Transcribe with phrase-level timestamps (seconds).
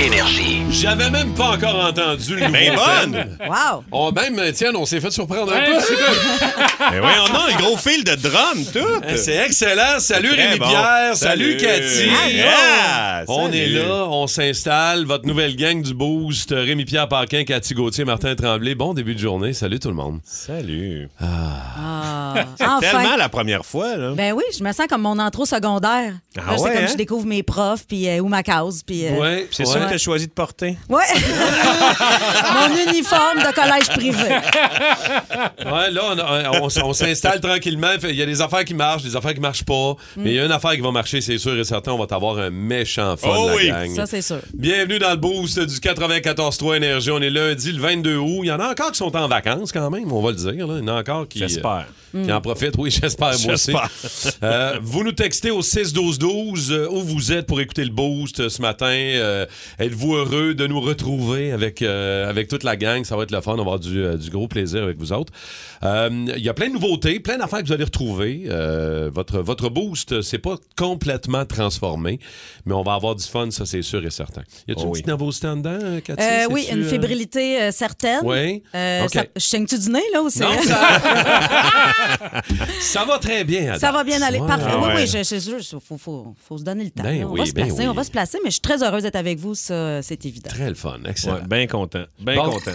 [0.00, 0.62] Énergie.
[0.70, 3.12] J'avais même pas encore entendu le nouveau Ben bonne!
[3.12, 3.36] thème.
[3.46, 3.84] Wow!
[3.92, 5.80] On, même, tiens, on s'est fait surprendre un Ouais, peu.
[5.80, 6.88] c'est quoi?
[6.92, 9.02] Mais voyons donc, un gros fil de drum, tout!
[9.06, 9.98] Eh, C'est excellent.
[9.98, 10.68] Salut Rémi bon.
[10.68, 12.08] Pierre, salut, Cathy.
[12.32, 13.24] Yeah!
[13.28, 13.58] On Salut.
[13.58, 15.04] est là, on s'installe.
[15.04, 18.74] Votre nouvelle gang du Boost, Rémi Pierre Paquin, Cathy Gauthier, Martin Tremblay.
[18.74, 19.52] Bon début de journée.
[19.52, 20.20] Salut tout le monde.
[20.24, 21.08] Salut.
[21.20, 22.44] Ah,
[22.80, 23.16] Tellement enfin!
[23.18, 24.12] la première fois, là.
[24.14, 26.14] Ben oui, je me sens comme mon intro secondaire.
[26.38, 26.88] Ah Là, c'est ouais, comme hein?
[26.90, 29.72] je découvre mes profs puis euh, ou ma case puis euh, Ouais, C'est ouais.
[29.80, 30.76] ça que t'as choisi de porter?
[30.88, 31.04] ouais.
[32.54, 34.34] mon uniforme de collège privé.
[35.64, 37.98] Ouais, là, on, a- on s- on s'installe tranquillement.
[38.00, 39.94] Fait, Il y a des affaires qui marchent, des affaires qui marchent pas.
[40.16, 41.92] Mais il y a une affaire qui va marcher, c'est sûr et certain.
[41.92, 43.68] On va t'avoir un méchant fun, Oh la oui.
[43.68, 43.94] gang.
[43.94, 44.40] Ça c'est sûr.
[44.54, 47.10] Bienvenue dans le boost du 94.3 Énergie.
[47.10, 48.40] On est lundi, le 22 août.
[48.42, 50.66] Il y en a encore qui sont en vacances quand même, on va le dire.
[50.66, 50.74] là.
[50.80, 51.86] Il y en a encore qui, J'espère.
[52.14, 52.74] euh, qui en profitent.
[52.78, 53.72] Oui, j'espère moi aussi.
[53.72, 53.88] J'espère.
[54.42, 58.48] Euh, vous nous textez au 6-12-12 euh, où vous êtes pour écouter le boost euh,
[58.48, 58.86] ce matin.
[58.90, 59.46] Euh,
[59.80, 63.02] Êtes-vous heureux de nous retrouver avec, euh, avec toute la gang?
[63.04, 63.52] Ça va être le fun.
[63.52, 65.32] On va avoir du, euh, du gros plaisir avec vous autres.
[65.82, 68.42] Euh, Il y a plein de nouveautés, plein d'affaires que vous allez retrouver.
[68.48, 72.20] Euh, votre, votre boost, c'est pas complètement transformé,
[72.66, 74.42] mais on va avoir du fun, ça c'est sûr et certain.
[74.68, 74.92] Y a-t-il Oh une oui.
[74.92, 76.22] petite nouveauté en dedans, Cathy?
[76.22, 78.20] Euh, oui, une fébrilité euh, certaine.
[78.24, 78.62] Oui.
[78.74, 79.10] Euh, OK.
[79.14, 80.40] ça- je saigne-tu du nez, là, aussi?
[80.40, 80.78] Non, ça...
[82.80, 83.78] ça va très bien.
[83.78, 84.38] Ça va bien aller.
[84.40, 84.46] Ouais.
[84.46, 84.66] Parfait.
[84.70, 84.94] Ah Oui, ouais.
[84.96, 85.56] oui, je- c'est sûr.
[85.58, 87.02] Il faut, faut, faut se donner le temps.
[87.02, 87.88] Ben on oui, va se ben placer, oui.
[87.88, 90.50] on va se placer, mais je suis très heureuse d'être avec vous, ça, c'est évident.
[90.50, 91.34] Très le fun, excellent.
[91.36, 92.02] Ouais, bien content.
[92.18, 92.50] Bien Bon.
[92.50, 92.72] content.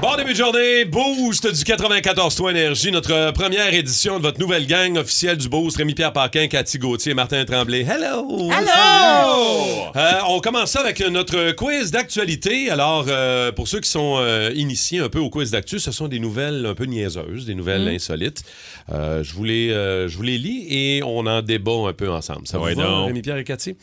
[0.00, 4.66] Bon début de journée, Boost du 94 Toit Énergie, notre première édition de votre nouvelle
[4.66, 7.80] gang officielle du Boost, Rémi-Pierre Paquin, Cathy Gauthier, Martin Tremblay.
[7.80, 8.50] Hello!
[8.52, 9.90] Allô!
[9.96, 12.70] Euh, on commence ça avec notre quiz d'actualité.
[12.70, 16.06] Alors, euh, pour ceux qui sont euh, initiés un peu au quiz d'actu, ce sont
[16.08, 18.44] des nouvelles un peu niaiseuses, des nouvelles insolites.
[18.92, 22.10] Euh, je, vous les, euh, je vous les lis et on en débat un peu
[22.10, 22.46] ensemble.
[22.46, 23.04] Ça Ouais, vous va.
[23.06, 23.76] Rémi-Pierre et Cathy?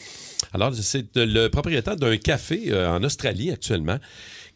[0.54, 4.00] Alors, c'est le propriétaire d'un café euh, en Australie actuellement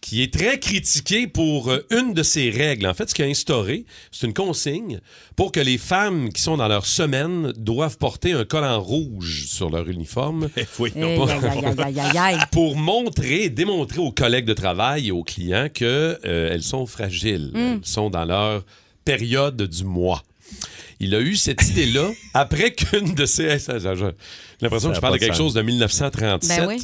[0.03, 2.87] qui est très critiqué pour euh, une de ses règles.
[2.87, 4.99] En fait, ce qu'il a instauré, c'est une consigne
[5.37, 9.69] pour que les femmes qui sont dans leur semaine doivent porter un collant rouge sur
[9.69, 10.49] leur uniforme
[10.79, 10.91] Oui,
[12.51, 17.53] pour montrer, démontrer aux collègues de travail et aux clients que euh, elles sont fragiles,
[17.55, 18.65] elles sont dans leur
[19.05, 20.21] période du mois.
[20.99, 23.57] Il a eu cette idée-là après qu'une de ses...
[24.63, 25.45] l'impression que je parle de quelque sens.
[25.45, 26.59] chose de 1937.
[26.59, 26.83] Ben oui.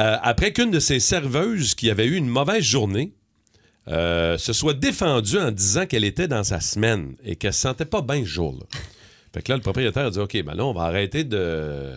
[0.00, 3.12] Euh, après qu'une de ses serveuses qui avait eu une mauvaise journée
[3.88, 7.84] euh, se soit défendue en disant qu'elle était dans sa semaine et qu'elle se sentait
[7.84, 8.66] pas bien ce jour-là.
[9.32, 11.92] Fait que là, le propriétaire a dit OK, ben là, on va arrêter de,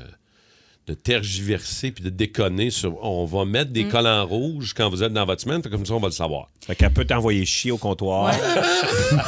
[0.87, 2.97] de tergiverser puis de déconner sur.
[3.03, 3.73] On va mettre Mm.
[3.73, 6.13] des collants rouges quand vous êtes dans votre semaine, fait comme ça, on va le
[6.13, 6.47] savoir.
[6.65, 8.33] Fait qu'elle peut t'envoyer chier au comptoir.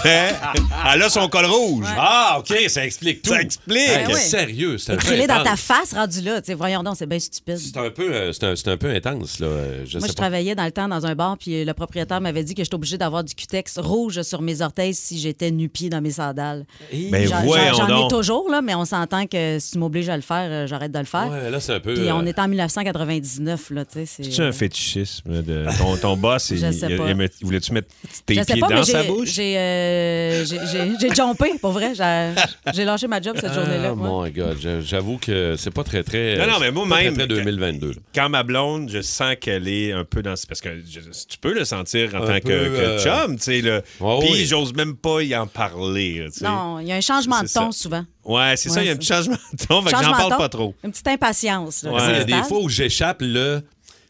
[0.06, 0.30] Mais
[0.94, 1.86] elle a son col rouge.
[1.98, 3.30] Ah, OK, ça explique tout.
[3.32, 3.80] Ça explique.
[4.08, 4.14] Oui.
[4.16, 6.42] Sérieux, c'est un peu dans ta face, rendu là.
[6.42, 7.58] Tu voyons donc, c'est bien stupide.
[7.58, 9.48] C'est un peu, euh, c'est un, c'est un peu intense, là.
[9.48, 10.22] euh, Je Moi, sais je pas.
[10.24, 12.98] travaillais dans le temps dans un bar, puis le propriétaire m'avait dit que j'étais obligée
[12.98, 16.66] d'avoir du cutex rouge sur mes orteils si j'étais nu-pied dans mes sandales.
[17.12, 18.10] Ben J'en- voyons J'en ai donc.
[18.10, 21.00] toujours, là, mais on s'entend que si tu m'obliges à le faire, euh, j'arrête de
[21.00, 21.30] le faire.
[21.50, 21.94] Ouais, là, c'est un peu.
[21.96, 24.24] Puis on euh, est en 1999, là, tu sais.
[24.24, 26.50] c'est- un fétichisme de ton, ton boss?
[26.52, 27.10] il, Je sais il- pas.
[27.10, 27.88] il Voulais-tu mettre
[28.26, 29.30] tes Je sais pieds pas, dans mais sa j'ai- bouche?
[29.34, 31.94] j'ai euh, j'ai- j'ai- j'ai jumpé, pour vrai.
[31.96, 32.34] J'ai
[32.74, 33.90] j'ai lâché ma job cette journée-là.
[33.92, 34.26] Ah, moi.
[34.28, 36.38] my God, j'a- j'avoue que c'est pas très, très.
[36.38, 37.88] Non, non, mais moi pas très, même, très que- 2022.
[37.90, 37.96] là.
[38.14, 40.36] Quand ma blonde, je sens qu'elle est un peu dans...
[40.48, 43.36] Parce que je- tu peux le sentir en Un tant peu, que, que euh, chum,
[43.38, 43.62] tu sais.
[43.62, 44.46] Puis oui.
[44.46, 46.28] j'ose même pas y en parler.
[46.42, 47.78] Non, il y a un changement de ton ça.
[47.84, 48.06] souvent.
[48.26, 50.38] Ouais, c'est ça, il y a un petit changement de ton, fait que j'en parle
[50.38, 50.76] pas trop.
[50.84, 51.84] Une petite impatience.
[51.84, 52.00] là, Ouais.
[52.26, 53.62] Il y a des fois où j'échappe le.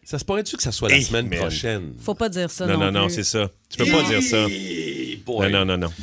[0.03, 1.37] Ça se pourrait-tu que ça soit la Eh, semaine man.
[1.37, 1.93] prochaine?
[1.99, 3.49] Faut pas dire ça Non, non, non, non, c'est ça.
[3.69, 4.45] Tu peux pas dire ça.
[4.49, 5.51] Eh, boy.
[5.51, 5.93] Non, non, non, non.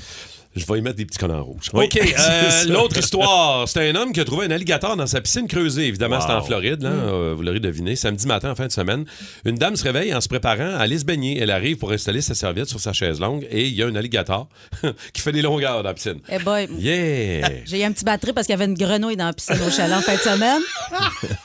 [0.56, 1.70] Je vais y mettre des petits collants rouges.
[1.74, 1.84] Oui.
[1.84, 3.68] OK, euh, l'autre histoire.
[3.68, 5.86] C'est un homme qui a trouvé un alligator dans sa piscine creusée.
[5.86, 6.22] Évidemment, Wow.
[6.26, 7.94] c'est en Floride, là, euh, vous l'aurez deviné.
[7.94, 9.04] Samedi matin, en fin de semaine,
[9.44, 11.38] une dame se réveille en se préparant à aller se baigner.
[11.38, 13.94] Elle arrive pour installer sa serviette sur sa chaise longue et il y a un
[13.96, 14.48] alligator
[15.12, 16.20] qui fait des longueurs dans la piscine.
[16.30, 17.48] Eh boy, Yeah!
[17.66, 19.70] J'ai eu un petit batterie parce qu'il y avait une grenouille dans la piscine au
[19.70, 20.62] chalet en fin de semaine.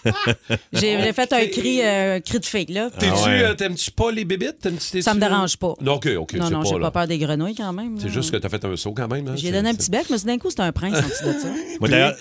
[0.74, 2.90] J'ai fait un cri, euh, cri de fake, là.
[2.98, 3.44] T'es-tu, Ah ouais.
[3.44, 4.68] euh, T'aimes-tu pas les bébites?
[5.02, 5.74] Ça me dérange pas.
[5.82, 6.34] Non, OK, OK.
[6.34, 7.98] non, non, pas, j'ai pas peur des grenouilles quand même.
[8.00, 9.28] C'est juste que t'as fait un saut quand même.
[9.28, 9.34] hein?
[9.36, 11.48] J'ai donné un petit bec, mais d'un coup, c'était un prince en dessous de ça.
[11.80, 12.16] Moi, d'ailleurs,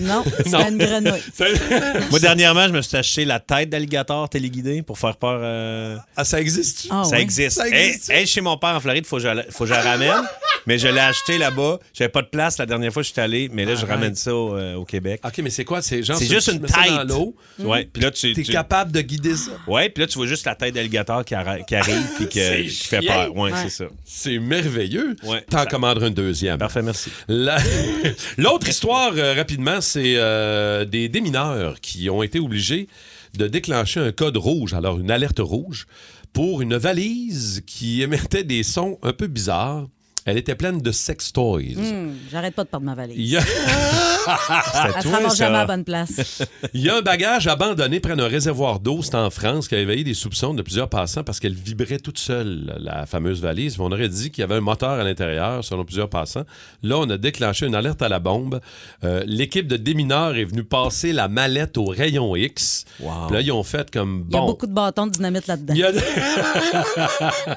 [0.00, 1.20] Non, c'était une grenouille.
[2.10, 5.40] moi, dernièrement, je me suis acheté la tête d'alligator téléguidée pour faire peur.
[5.42, 6.86] euh, Ah, ça existe?
[6.90, 7.22] Ah, ça ouais.
[7.22, 7.56] existe.
[7.56, 8.26] Ça existe.
[8.26, 10.22] chez mon père en Floride, il faut que je la- faut que je la ramène.
[10.66, 11.78] mais je l'ai acheté là-bas.
[11.94, 13.90] J'avais pas de place la dernière fois que je suis allé, mais là, je Arrête.
[13.96, 15.20] ramène ça au, euh, au Québec.
[15.24, 15.82] OK, mais c'est quoi?
[15.82, 16.90] C'est genre, C'est juste tu une ça tête.
[16.92, 17.36] dans l'eau.
[17.58, 18.32] Ouais, puis là, tu.
[18.34, 19.52] T'es tu- capable de guider ça?
[19.66, 22.40] Ouais, puis là, tu vois juste la tête d'alligator qui, arri- qui arrive puis qui
[22.68, 23.34] fait peur.
[23.36, 23.58] Ouais, Ouais.
[23.62, 23.84] c'est ça.
[24.04, 25.16] C'est merveilleux.
[25.24, 25.42] Ouais.
[25.48, 26.58] T'en commanderas deuxième.
[26.58, 27.10] Parfait, merci.
[27.28, 27.58] La-
[28.38, 32.88] L'autre histoire, euh, rapidement, c'est euh, des démineurs qui ont été obligés
[33.36, 35.86] de déclencher un code rouge, alors une alerte rouge,
[36.32, 39.86] pour une valise qui émettait des sons un peu bizarres.
[40.26, 41.62] Elle était pleine de sex toys.
[41.76, 43.16] Hum, J'arrête pas de perdre ma valise.
[43.18, 43.40] Il y, a,
[44.96, 46.42] Elle toi, jamais à la bonne place.
[46.74, 49.78] il y a un bagage abandonné près d'un réservoir d'eau, c'est en France, qui a
[49.78, 53.76] éveillé des soupçons de plusieurs passants parce qu'elle vibrait toute seule, la fameuse valise.
[53.80, 56.44] On aurait dit qu'il y avait un moteur à l'intérieur, selon plusieurs passants.
[56.82, 58.60] Là, on a déclenché une alerte à la bombe.
[59.04, 62.84] Euh, L'équipe de démineurs est venue passer la mallette au rayon X.
[63.00, 63.26] Wow.
[63.28, 64.46] Puis Là, ils ont fait comme Il y a bon.
[64.46, 65.74] beaucoup de bâtons de dynamite là-dedans.
[65.74, 67.54] A-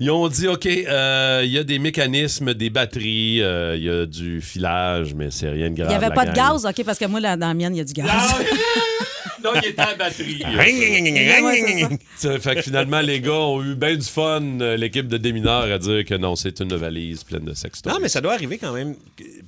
[0.00, 3.90] Ils ont dit, OK, euh, il y a des mécanismes, des batteries, euh, il y
[3.90, 5.88] a du filage, mais c'est rien de Il grave.
[5.88, 7.78] n'y avait la pas de gaz, OK, parce que moi, là, dans la mienne, il
[7.78, 8.06] y a du gaz.
[9.44, 10.42] non, il était à batterie.
[10.56, 11.88] Ouais,
[12.38, 15.78] fait que finalement, les gars ont eu bien du fun, euh, l'équipe de démineurs, à
[15.78, 17.92] dire que non, c'est une valise pleine de sextoys.
[17.92, 18.94] Non, mais ça doit arriver quand même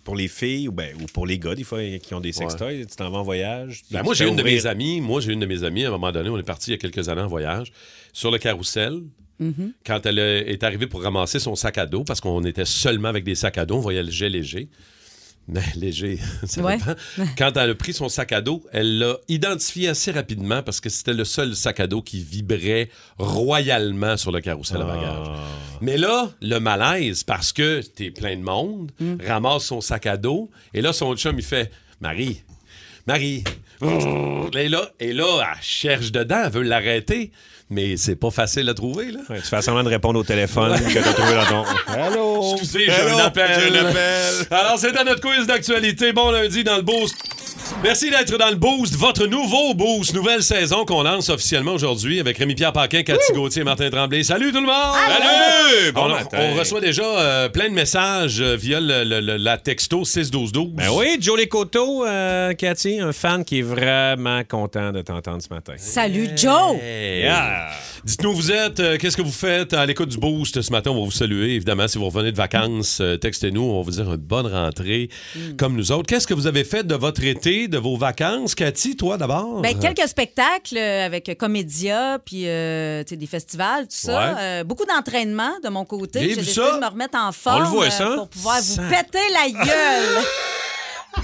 [0.04, 2.86] pour les filles ou, ben, ou pour les gars, des fois, qui ont des sextoys.
[2.86, 3.82] Tu t'en vas en voyage.
[3.90, 5.00] Ben, moi, j'ai une de mes amies.
[5.00, 5.84] Moi, j'ai une de mes amies.
[5.84, 7.72] À un moment donné, on est parti il y a quelques années en voyage
[8.12, 9.00] sur le carrousel.
[9.40, 9.72] Mm-hmm.
[9.86, 13.08] Quand elle euh, est arrivée pour ramasser son sac à dos, parce qu'on était seulement
[13.08, 14.68] avec des sacs à dos, on voyait le jet léger.
[15.48, 16.76] Mais léger, ça Ouais.
[16.76, 16.94] dépend.
[17.38, 20.88] Quand elle a pris son sac à dos, elle l'a identifié assez rapidement parce que
[20.90, 22.88] c'était le seul sac à dos qui vibrait
[23.18, 25.26] royalement sur le carrousel à bagages.
[25.28, 25.44] Ah.
[25.80, 28.92] Mais là, le malaise, parce que t'es plein de monde,
[29.26, 31.70] ramasse son sac à dos, et là, son chum, il fait
[32.00, 32.42] Marie,
[33.06, 33.42] Marie.
[34.54, 37.32] Et là, et là, elle cherche dedans, elle veut l'arrêter,
[37.70, 39.20] mais c'est pas facile à trouver, là.
[39.28, 41.64] Ouais, tu fais semblant de répondre au téléphone que t'as trouvé dans ton.
[41.92, 42.52] Allô?
[42.52, 43.18] Excusez, j'ai Allô?
[43.18, 43.60] un appel.
[43.72, 44.46] J'ai un appel.
[44.50, 46.12] Alors, c'était notre quiz d'actualité.
[46.12, 47.14] Bon lundi dans le Boost.
[47.82, 52.36] Merci d'être dans le Boost, votre nouveau Boost, nouvelle saison qu'on lance officiellement aujourd'hui avec
[52.36, 54.22] Rémi-Pierre Paquin, Cathy Gauthier et Martin Tremblay.
[54.22, 54.94] Salut tout le monde!
[55.08, 55.92] Salut!
[55.94, 56.38] Bon on, matin.
[56.40, 60.72] on reçoit déjà euh, plein de messages euh, via le- le- le- la texto 61212.
[60.74, 65.48] Ben oui, Joe Lecoto, euh, Cathy, un fan qui est vraiment content de t'entendre ce
[65.52, 65.72] matin.
[65.78, 66.76] Salut, Joe!
[66.82, 67.22] Hey.
[67.22, 67.70] Yeah.
[68.04, 70.90] Dites-nous où vous êtes, euh, qu'est-ce que vous faites à l'écoute du Boost ce matin.
[70.90, 71.86] On va vous saluer, évidemment.
[71.86, 73.62] Si vous revenez de vacances, euh, textez-nous.
[73.62, 75.56] On va vous dire une bonne rentrée Mm.
[75.56, 76.06] comme nous autres.
[76.06, 78.54] Qu'est-ce que vous avez fait de votre été, de vos vacances?
[78.54, 79.60] Cathy, toi d'abord?
[79.60, 84.34] Ben, quelques spectacles euh, avec Comédia, puis euh, des festivals, tout ça.
[84.34, 84.64] Ouais.
[84.64, 86.20] Beaucoup d'entraînement de mon côté.
[86.20, 86.76] J'ai décidé ça.
[86.76, 88.14] de me remettre en forme le voit, ça.
[88.16, 88.80] pour pouvoir Ça.
[88.82, 90.24] vous péter la gueule.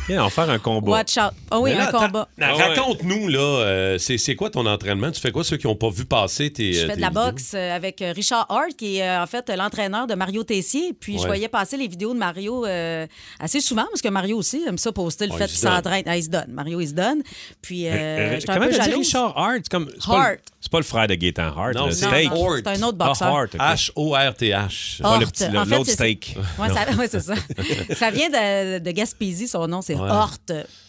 [0.09, 0.91] Viens, va faire un combat.
[0.93, 1.33] Watch out.
[1.53, 2.29] Oh oui, là, un combat.
[2.41, 2.63] Ah ouais.
[2.63, 5.11] Raconte-nous, là, euh, c'est c'est quoi ton entraînement?
[5.11, 6.73] Tu fais quoi, ceux qui n'ont pas vu passer tes.
[6.73, 7.25] Je euh, fais tes de la vidéos?
[7.25, 10.93] boxe euh, avec Richard Hart, qui est euh, en fait l'entraîneur de Mario Tessier.
[10.93, 11.19] Puis Ouais.
[11.23, 13.07] je voyais passer les vidéos de Mario euh,
[13.41, 16.03] assez souvent, parce que Mario aussi aime ça poster le fait il qu'il s'entraîne.
[16.07, 16.47] Ah, il se donne.
[16.53, 17.23] Mario, il se donne.
[17.63, 18.99] Puis euh, Euh, j'étais un peu jalouse.
[18.99, 19.59] Richard Hart?
[19.63, 20.39] C'est comme- c'est pas le- Hart.
[20.61, 21.75] C'est pas le frère de Gaétan Hart.
[21.75, 22.31] Non, le c'est Non, steak.
[22.31, 22.61] non, Hart.
[22.65, 23.29] c'est un autre Ah, boxeur.
[23.29, 23.55] Hart.
[23.57, 25.03] H-O-R-T-H.
[25.03, 25.33] Pas le Hart.
[25.33, 26.37] petit- En fait, l'autre c'est- steak.
[26.57, 26.63] Ça,
[26.97, 27.35] ouais, c'est ça.
[27.97, 30.01] ça vient de, de Gaspésie, son nom, c'est Ouais.
[30.11, 30.37] Hort.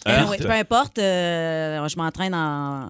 [0.05, 0.35] Hort.
[0.37, 2.89] peu importe, euh, je m'entraîne en,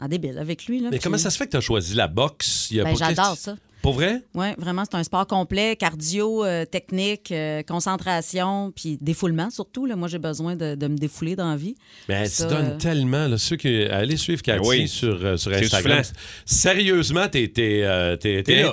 [0.00, 0.80] en débile avec lui.
[0.80, 2.68] Là, Mais puis- comment ça se fait que tu as choisi la boxe?
[2.70, 3.56] Il y a Ben, pas- j'adore ça.
[3.82, 4.22] Pour vrai?
[4.34, 9.84] Oui, vraiment, c'est un sport complet, cardio, euh, technique, euh, concentration, puis défoulement surtout.
[9.84, 9.94] Là.
[9.94, 11.74] Moi, j'ai besoin de, de me défouler dans la vie.
[12.08, 13.28] Mais donnes euh, tellement.
[13.28, 14.88] Là, ceux qui allez suivre Cathy Ben oui.
[14.88, 16.02] sur, euh, sur Instagram.
[16.02, 16.18] soufflant.
[16.46, 18.72] Sérieusement, t'es t'es, euh, t'es- t'es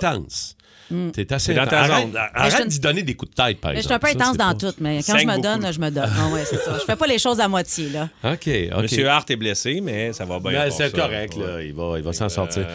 [0.92, 1.12] Intense.
[1.14, 1.72] T'es assez dans intense.
[1.72, 2.18] ta Arrête, zone.
[2.34, 4.08] arrête d'y donner des coups de tête, par Mais je exemple.
[4.08, 6.10] suis un peu intense dans pas- tout, mais quand je me donne, je me donne.
[6.18, 6.78] Ah ouais, c'est ça.
[6.80, 7.90] Je fais pas les choses à moitié.
[7.90, 8.10] Là.
[8.24, 8.82] OK, OK.
[8.84, 10.64] Monsieur Hart est blessé, mais ça va bien.
[10.66, 11.46] Pour c'est correct, Ouais.
[11.48, 11.62] là.
[11.64, 12.66] Il va, il va s'en sortir.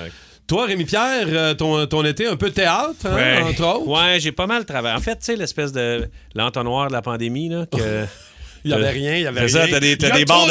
[0.46, 3.42] Toi, Rémi-Pierre, euh, ton, ton été, un peu théâtre, hein, Ouais.
[3.42, 3.88] entre autres?
[3.88, 4.94] Ouais, j'ai pas mal travaillé.
[4.96, 8.04] En fait, tu sais, l'espèce de l'entonnoir de la pandémie, là, que.
[8.66, 9.66] Il y avait rien, il y avait rien.
[9.70, 10.46] t'as des, des tout.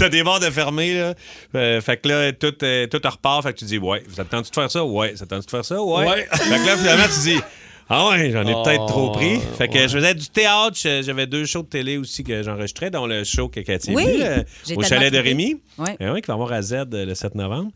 [0.00, 1.14] de, des bars de fermés, là.
[1.54, 3.44] Euh, fait que là, tout, euh, tout repart.
[3.44, 4.84] Fait que tu dis, ouais, ça te tente de faire ça?
[4.84, 5.14] Ouais.
[5.16, 5.80] Ça te tente de faire ça?
[5.80, 6.06] Ouais.
[6.06, 6.28] Ouais.
[6.32, 7.40] Fait que là, finalement, tu dis,
[7.88, 9.38] ah ouais, j'en ai peut-être Oh, trop pris.
[9.58, 9.88] Fait que ouais.
[9.88, 10.76] je faisais du théâtre.
[10.82, 14.18] J'avais deux shows de télé aussi que j'enregistrais, dont le show que Cathy a Oui,
[14.18, 15.18] là, j'ai au chalet de.
[15.18, 15.60] Rémi.
[15.78, 15.96] Ouais.
[16.00, 17.70] Eh oui, qui va avoir à Z euh, le 7 novembre.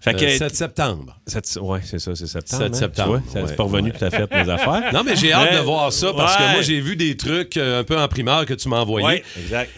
[0.00, 0.36] Fait Euh, que.
[0.38, 1.18] 7 septembre.
[1.26, 2.62] sept- ouais, c'est ça, c'est septembre.
[2.64, 3.98] 7 hein, septembre, vois, ça, ouais, c'est pas revenu ouais.
[3.98, 4.92] tout à fait mes affaires.
[4.92, 7.56] Non, mais j'ai hâte Mais- de voir ça parce que moi, j'ai vu des trucs
[7.56, 9.06] euh, un peu en primeur que tu m'as envoyés.
[9.36, 9.70] Oui, exact.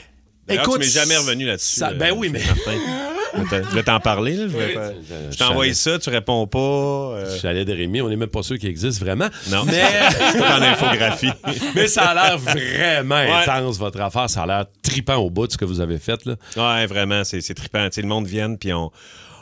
[0.48, 1.76] Écoute, tu m'es jamais revenu là-dessus.
[1.80, 2.72] ça- euh, ben oui, mais- Martin.
[3.36, 4.34] Je vais t'en- parler.
[4.34, 4.46] Là.
[4.48, 4.92] Je, pas-
[5.30, 6.58] je- envoyé ça, tu réponds pas.
[6.58, 9.28] euh, Chalet de Rémi, on n'est même pas sûr qu'il existe vraiment.
[9.50, 9.82] Non, Mais,
[10.32, 11.30] c'est en infographie.
[11.74, 13.30] mais ça a l'air vraiment Ouais.
[13.46, 14.28] intense, votre affaire.
[14.30, 16.24] Ça a l'air tripant au bout de ce que vous avez fait.
[16.26, 16.36] Là.
[16.56, 17.84] ouais, vraiment, c'est c'est trippant.
[17.88, 18.90] Tu sais, le monde vient, puis on,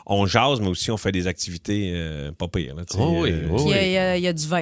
[0.05, 2.75] on jase, mais aussi on fait des activités euh, pas pires.
[2.75, 3.77] là, Oh oui, euh, oh Puis il y oui.
[3.77, 4.61] a- il y, a- il y a du vin.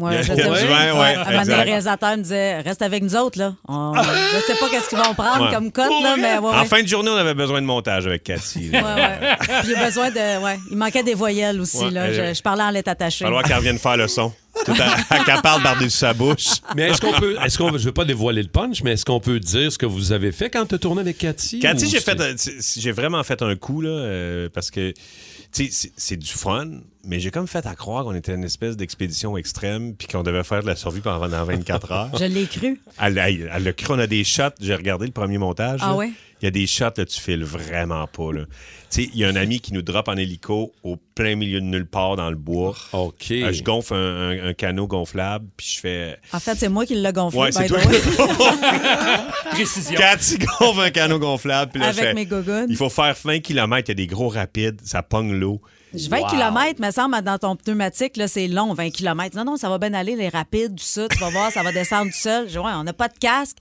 [0.00, 0.50] Ouais, Il a- je il sais pas.
[0.50, 1.56] ouais, À un moment donné, exact.
[1.58, 3.54] le réalisateur me disait Reste avec nous autres, là.
[3.68, 5.54] On- Je sais pas qu'est-ce qu'ils vont prendre Ouais.
[5.54, 6.66] comme cote, là, mais ouais, En ouais.
[6.66, 8.70] fin de journée, on avait besoin de montage avec Cathy.
[8.72, 9.18] Ouais, ouais.
[9.62, 10.42] Puis j'ai besoin de.
[10.42, 10.58] Ouais.
[10.70, 12.12] Il manquait des voyelles aussi, Ouais, là.
[12.12, 13.24] Je, je parlais en lettres Il attachées.
[13.24, 14.32] va falloir qu'elle revienne faire le son.
[14.64, 16.48] Tout à, qu'elle parle par-dessus sa bouche.
[16.74, 17.36] Mais est-ce qu'on peut.
[17.44, 19.86] Est-ce qu'on, je veux pas dévoiler le punch, mais est-ce qu'on peut dire ce que
[19.86, 21.60] vous avez fait quand tu as tourné avec Cathy?
[21.60, 25.66] Cathy, j'ai fait, un- c'est- j'ai vraiment fait un coup là, euh, parce que tu
[25.66, 26.66] sais, c'est- c'est du fun,
[27.04, 30.44] mais j'ai comme fait à croire qu'on était une espèce d'expédition extrême puis qu'on devait
[30.44, 32.10] faire de la survie pendant 24 heures.
[32.18, 32.80] Je l'ai cru.
[33.00, 34.42] Elle, elle, elle a cru, on a des shots.
[34.60, 35.80] J'ai regardé le premier montage.
[35.82, 35.94] Ah là.
[35.96, 36.10] ouais?
[36.42, 38.32] Il y a des shots, là, tu files vraiment pas.
[38.32, 38.44] là.
[38.90, 41.60] Tu sais, il y a un ami qui nous drop en hélico au plein milieu
[41.60, 42.74] de nulle part dans le bois.
[42.94, 43.30] OK.
[43.32, 46.16] Euh, je gonfle un, un- un canot gonflable, puis je fais.
[46.32, 47.40] En fait, c'est moi qui l'ai gonflé.
[47.40, 47.78] Ouais, c'est toi.
[49.50, 49.96] Précision.
[49.98, 52.66] Cathy gonfle un canot gonflable, puis là, je Avec fais, mes gogoons.
[52.68, 55.60] Il faut faire 20 km, il y a des gros rapides, ça pogne l'eau.
[55.94, 59.36] Je 20 km, me semble, dans ton pneumatique, là, c'est long, 20 km.
[59.36, 61.08] Non, non, ça va bien aller, les rapides, tout ça.
[61.08, 62.46] Tu vas voir, ça va descendre tout seul.
[62.46, 63.56] Je dis, ouais, on n'a pas de casque.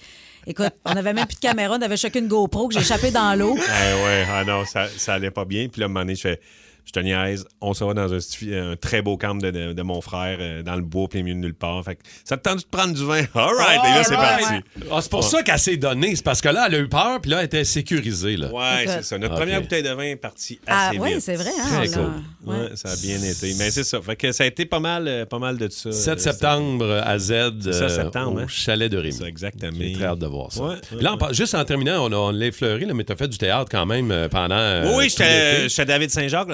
[0.46, 3.38] Écoute, on n'avait même plus de caméra, on avait chacune GoPro que j'ai échappé dans
[3.38, 3.58] l'eau.
[3.58, 5.68] Ah ouais, ah non, ça, ça allait pas bien.
[5.68, 6.40] Puis là, à un moment donné, je fais.
[6.86, 10.02] Je te niaise, on se va dans un, très beau camp de, de- de mon
[10.02, 11.84] frère, euh, dans le bois, plein milieu de nulle part.
[11.86, 13.24] Fait que ça te tente de prendre du vin?
[13.36, 14.54] All right, et là, c'est parti.
[14.92, 16.16] Ah, c'est pour ça qu'elle s'est donnée.
[16.16, 18.38] C'est parce que là, elle a eu peur, puis là, elle était sécurisée.
[18.38, 18.52] Là.
[18.52, 19.18] Ouais, c'est ça.
[19.20, 19.40] Notre Ok.
[19.42, 21.22] première bouteille de vin est partie Ah, assez oui, vite.
[21.22, 21.52] c'est vrai.
[21.60, 22.12] Hein, Très cool.
[22.46, 22.56] ouais.
[22.56, 23.54] Ouais, ça a bien été.
[23.60, 24.02] Mais c'est ça.
[24.02, 25.92] Fait que ça a été pas mal, euh, pas mal de ça.
[25.92, 28.46] 7 Euh, septembre à Z euh, septembre, au hein?
[28.48, 29.78] chalet de ça, exactement.
[29.80, 30.64] J'ai très hâte de voir ça.
[30.64, 33.12] Ouais, ouais, là, on juste en terminant, on, a- on l'a effleuré, là, mais tu
[33.14, 34.56] as fait du théâtre quand même pendant.
[34.58, 35.26] euh, Oui, oui, tout l'été.
[35.34, 36.48] j'étais j'étais David Saint-Jacques,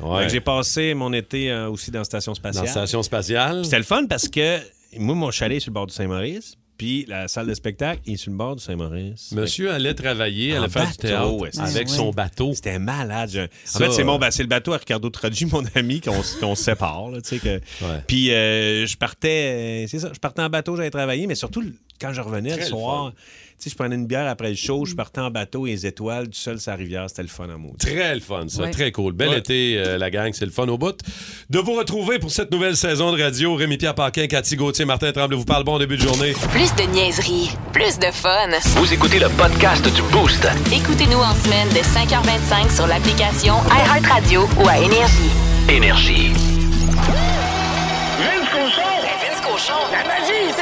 [0.00, 0.28] Ouais.
[0.28, 2.64] J'ai passé mon été euh, aussi dans la station Dans spatiale.
[2.64, 3.64] la station spatiale.
[3.64, 4.58] C'était le fun parce que
[4.98, 8.16] moi, mon chalet est sur le bord du Saint-Maurice, puis la salle de spectacle est
[8.16, 9.30] sur le bord du Saint-Maurice.
[9.32, 12.52] Monsieur allait travailler, En allait faire du théâtre ouais, avec son bateau.
[12.54, 13.30] C'était malade.
[13.32, 16.00] Je- En Ça, fait, c'est mon ba- c'est le bateau à Ricardo Troggi, mon ami,
[16.00, 17.10] qu'on se sépare.
[17.10, 17.56] là, tu sais que...
[17.84, 18.02] Ouais.
[18.06, 21.60] Puis euh, je partais, euh, c'est ça, je partais en bateau, j'allais travailler, mais surtout
[21.60, 21.72] le-
[22.02, 23.22] quand je revenais le soir, tu
[23.58, 26.26] sais, je prenais une bière après le show, je partais en bateau et les étoiles,
[26.28, 27.76] du sur la rivière, c'était le fun à maudit.
[27.78, 28.62] Très le fun, ça.
[28.62, 28.70] Ouais.
[28.72, 29.12] Très cool.
[29.12, 29.38] Bel Ouais.
[29.38, 30.32] été, euh, la gang.
[30.32, 30.98] C'est le fun au bout.
[31.48, 33.54] De vous retrouver pour cette nouvelle saison de radio.
[33.54, 35.62] Rémi-Pierre Paquin, Cathy Gauthier, Martin Tremblay vous parle.
[35.64, 36.32] Bon début de journée.
[36.50, 38.48] Plus de niaiserie, plus de fun.
[38.76, 40.46] Vous écoutez le podcast du Boost.
[40.72, 45.30] Écoutez-nous en semaine de 5h25 sur l'application iHeartRadio ou à Énergie.
[45.68, 46.32] Énergie.
[48.18, 48.82] Vince Cochon!
[49.20, 49.80] Vince Cochon.
[49.92, 50.52] La magie!
[50.56, 50.61] C'est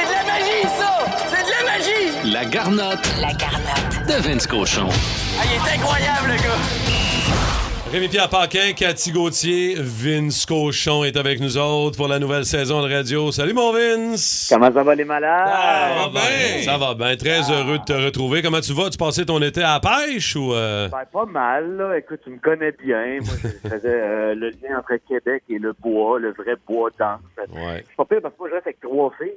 [2.41, 4.07] La garnotte La garnotte.
[4.07, 4.87] de Vince Cochon.
[4.89, 7.91] Ah, il est incroyable, le gars!
[7.91, 12.91] Rémi-Pierre Paquin, Cathy Gauthier, Vince Cochon est avec nous autres pour la nouvelle saison de
[12.91, 13.31] radio.
[13.31, 14.47] Salut, mon Vince!
[14.51, 15.47] Comment ça va les malades?
[15.47, 16.63] Ça va bien.
[16.63, 17.15] Ça va bien.
[17.15, 18.41] Très heureux de te retrouver.
[18.41, 18.89] Comment tu vas?
[18.89, 20.51] Tu passais ton été à la pêche ou.
[20.55, 20.87] euh?
[20.89, 21.95] Ben, pas mal, là.
[21.99, 23.19] Écoute, tu me connais bien.
[23.21, 27.19] Moi, je faisais euh, le lien entre Québec et le bois, le vrai bois dense.
[27.53, 27.83] Ouais.
[27.87, 29.29] C'est pas pire parce que moi, je reste avec trois filles.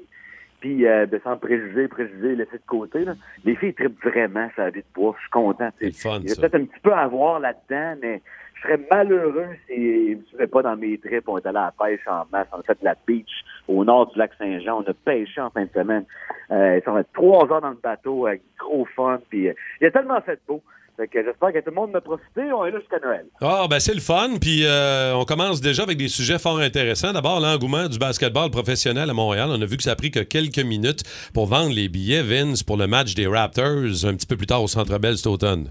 [0.60, 3.14] Puis, euh, ben, sans préjuger, préjuger, laisser de côté, là.
[3.44, 5.14] Les filles trippent vraiment la vie de bois.
[5.16, 5.68] Je suis content.
[5.78, 8.22] C'est fun, Il y a peut-être un petit peu à voir là-dedans, mais
[8.54, 11.28] je serais malheureux si je ne serais pas dans mes trips.
[11.28, 12.48] On est allé à la pêche en masse.
[12.52, 14.82] On a fait de la beach au nord du lac Saint-Jean.
[14.82, 16.04] On a pêché en fin de semaine.
[16.50, 19.20] Euh, ça va être trois heures dans le bateau avec gros fun.
[19.28, 20.62] Puis, euh, il a tellement fait beau.
[20.96, 22.52] Fait que j'espère que tout le monde m'a profité.
[22.52, 23.26] On est là jusqu'à Noël.
[23.40, 24.36] Ah, ben c'est le fun.
[24.40, 27.12] Puis euh, on commence déjà avec des sujets fort intéressants.
[27.12, 29.48] D'abord, l'engouement du basketball professionnel à Montréal.
[29.50, 32.62] On a vu que ça a pris que quelques minutes pour vendre les billets, Vince,
[32.62, 35.70] pour le match des Raptors un petit peu plus tard au Centre Bell cet automne.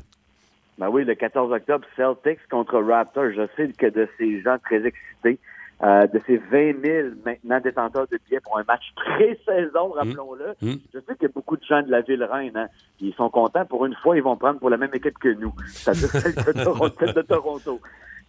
[0.78, 3.32] Ben oui, le 14 octobre, Celtics contre Raptors.
[3.34, 5.40] Je sais que de ces gens très excités,
[5.82, 10.76] euh, de ces 20 000 maintenant détenteurs de billets pour un match pré-saison, rappelons-le, Mm.
[10.94, 12.68] je sais qu'il y a beaucoup de gens de la ville reine, hein,
[13.02, 13.66] ils sont contents.
[13.66, 16.64] Pour une fois, ils vont prendre pour la même équipe que nous, c'est-à-dire celle de
[16.64, 16.96] Toronto.
[17.00, 17.80] celle de Toronto.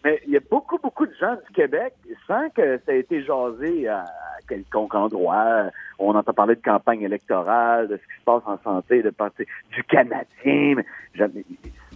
[0.04, 1.94] Mais il y a beaucoup, beaucoup de gens du Québec,
[2.26, 4.04] sans que ça ait été jasé à
[4.46, 5.70] quelconque endroit.
[5.98, 9.44] On entend parler de campagne électorale, de ce qui se passe en santé, de parti
[9.72, 10.26] du Canadien.
[10.76, 10.84] Mais
[11.14, 11.44] jamais-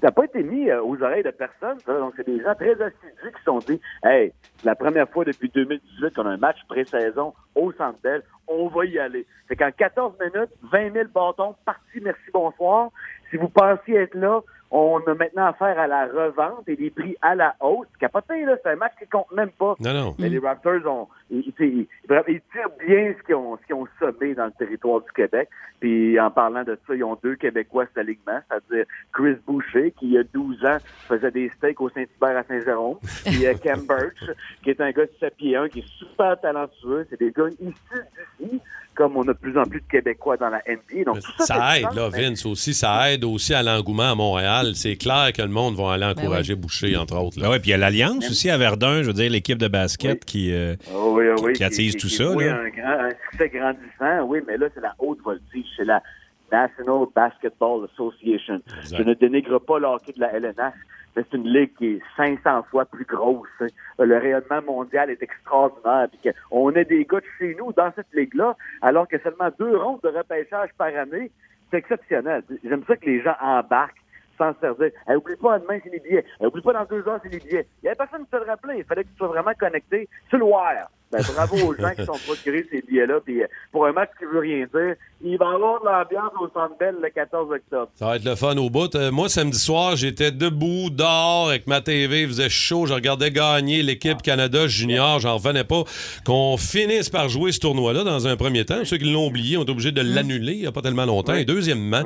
[0.00, 1.78] ça n'a pas été mis euh, aux oreilles de personne.
[1.80, 1.98] ça.
[1.98, 5.50] Donc, c'est des gens très assidus qui sont dit Hey, c'est la première fois depuis
[5.54, 8.22] 2018 qu'on a un match pré-saison au Centre Bell.
[8.46, 9.26] On va y aller.
[9.48, 12.90] C'est qu'en 14 minutes, 20 000 bâtons, parti, merci, bonsoir.
[13.30, 17.16] Si vous pensiez être là, on a maintenant affaire à la revente et des prix
[17.22, 17.86] à la hausse.
[17.98, 19.74] Capoté, là, c'est un match qui compte même pas.
[19.80, 20.14] Non, non.
[20.18, 21.86] Mais les Raptors ont, ils, ils- ils-
[22.28, 25.48] ils tirent bien ce qu'ils ont, ce qu'ils ont sommé dans le territoire du Québec.
[25.80, 30.06] Puis en parlant de ça, ils ont deux Québécois cet alignement, c'est-à-dire Chris Boucher, qui
[30.06, 33.86] il y a 12 ans faisait des steaks au Saint-Hubert à Saint-Jérôme, puis euh, Cam
[33.86, 37.06] Birch, qui est un gars de 7 pieds 1, qui est super talentueux.
[37.08, 38.02] C'est des gars issus
[38.40, 38.60] d'ici.
[38.98, 41.04] Comme on a de plus en plus de Québécois dans la NBA.
[41.04, 42.74] Donc, tout ça, Ça aide, sens, là, mais- Vince, aussi.
[42.74, 44.72] Ça aide aussi à l'engouement à Montréal.
[44.74, 47.40] C'est clair que le monde va aller encourager Boucher, entre autres.
[47.40, 49.68] Ben ouais, puis il y a l'Alliance aussi à Verdun, je veux dire, l'équipe de
[49.68, 50.52] basket qui.
[50.52, 52.58] euh, Oh oui, oh oui, qui attise tout ça, Oui, là.
[52.60, 55.64] un, grand, un succès grandissant, oui, mais là, c'est la haute voltige.
[55.76, 56.02] C'est la
[56.50, 58.60] National Basketball Association.
[58.80, 58.96] Exact.
[58.98, 60.74] Je ne dénigre pas le hockey de la LNH,
[61.16, 63.48] mais c'est une ligue qui est 500 fois plus grosse.
[63.60, 63.66] hein.
[63.98, 66.08] Le rayonnement mondial est extraordinaire.
[66.22, 69.76] Puis on a des gars de chez nous dans cette ligue-là, alors que seulement deux
[69.76, 71.30] rondes de repêchage par année,
[71.70, 72.42] c'est exceptionnel.
[72.64, 73.96] J'aime ça que les gens embarquent
[74.38, 77.06] sans se dire hey, oublie pas demain c'est les billets, Hey, oublie pas dans deux
[77.08, 77.66] heures c'est les billets.
[77.82, 78.78] Il y avait personne qui se le rappelait.
[78.78, 80.86] Il fallait que tu sois vraiment connecté sur le wire.
[81.10, 83.20] Ben, bravo aux gens qui sont procurés ces billets-là.
[83.24, 86.32] Puis euh, pour un match qui veut rien dire, il va y avoir de l'ambiance
[86.40, 87.88] au Centre Bell le 14 octobre.
[87.94, 88.94] Ça va être le fun au bout.
[88.94, 92.86] Euh, moi, samedi soir, j'étais debout, dehors, avec ma TV, il faisait chaud.
[92.86, 95.18] Je regardais gagner l'équipe Canada junior.
[95.18, 95.84] J'en revenais pas
[96.24, 98.84] qu'on finisse par jouer ce tournoi-là dans un premier temps.
[98.84, 101.34] Ceux qui l'ont oublié ont été obligés de l'annuler il n'y a pas tellement longtemps.
[101.34, 102.02] Et deuxièmement,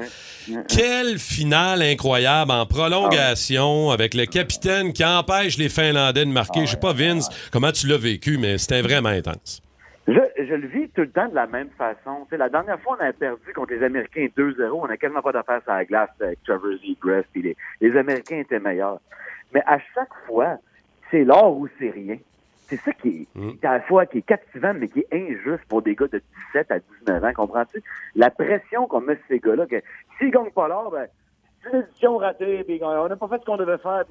[0.68, 6.66] quelle finale incroyable en prolongation avec le capitaine qui empêche les Finlandais de marquer.
[6.66, 9.62] Je sais pas, Vince, comment tu l'as vécu, mais c'était vraiment intense.
[10.08, 12.26] Je, je le vis tout le temps de la même façon.
[12.32, 14.70] La dernière fois, on a perdu contre les Américains 2-0.
[14.72, 17.22] On n'a quasiment pas d'affaires sur la glace avec Trevor Zegras.
[17.36, 18.98] Les, les Américains étaient meilleurs.
[19.54, 20.56] Mais à chaque fois,
[21.10, 22.16] c'est l'or ou c'est rien.
[22.66, 25.82] C'est ça qui est, à la fois qui est captivant, mais qui est injuste pour
[25.82, 26.20] des gars de
[26.54, 27.32] 17 à 19 ans.
[27.34, 27.80] Comprends-tu?
[28.16, 29.76] La pression qu'on met sur ces gars-là, que
[30.18, 31.06] s'ils gagnent pas l'or, ben,
[31.62, 34.04] c'est une édition ratée, on n'a pas fait ce qu'on devait faire.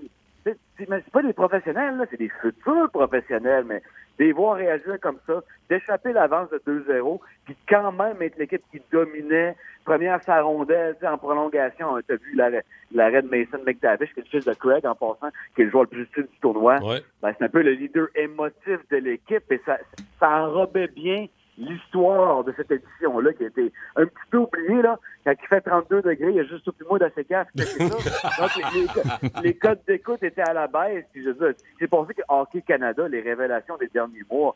[0.45, 3.81] C'est, c'est- mais c'est pas des professionnels, là, c'est des futurs professionnels, mais
[4.17, 8.81] des voir réagir comme ça, d'échapper l'avance de 2-0, puis quand même être l'équipe qui
[8.91, 12.63] dominait, première sa rondelle, en prolongation, tu as vu l'arrêt,
[12.93, 15.71] l'arrêt de Mason McTavish, qui est le fils de Craig en passant, qui est le
[15.71, 16.79] joueur le plus utile du tournoi.
[16.83, 17.01] Ouais.
[17.21, 19.77] Ben, c'est un peu le leader émotif de l'équipe et ça,
[20.19, 21.27] ça enrobait bien
[21.61, 24.97] l'histoire de cette édition-là qui a été un petit peu oubliée, là.
[25.23, 27.33] Quand il fait 32 degrés, il y a juste au plus mois d'ACK.
[27.55, 27.89] C'est ça.
[27.89, 31.05] Donc, les, les- codes d'écoute étaient à la baisse.
[31.13, 34.55] Puis, je veux dire, c'est pensé que Hockey Canada, les révélations des derniers mois,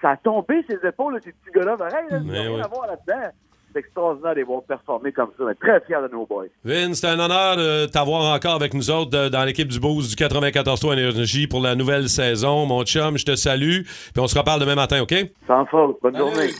[0.00, 1.76] ça a tombé ses épaules, ces petits gars-là.
[1.76, 2.60] Pareil, là, ils Mais n'ont rien oui.
[2.62, 3.28] à voir là-dedans.
[3.72, 5.44] C'est extraordinaire de les voir performer comme ça.
[5.46, 6.46] Mais très fier de nos boys.
[6.64, 10.10] Vince, c'est un honneur de t'avoir encore avec nous autres de- dans l'équipe du Boost
[10.10, 12.66] du 94 Énergie pour la nouvelle saison.
[12.66, 13.82] Mon chum, je te salue.
[13.82, 15.14] Puis on se reparle demain matin, OK?
[15.46, 15.96] Sans faute.
[16.02, 16.50] Bonne journée.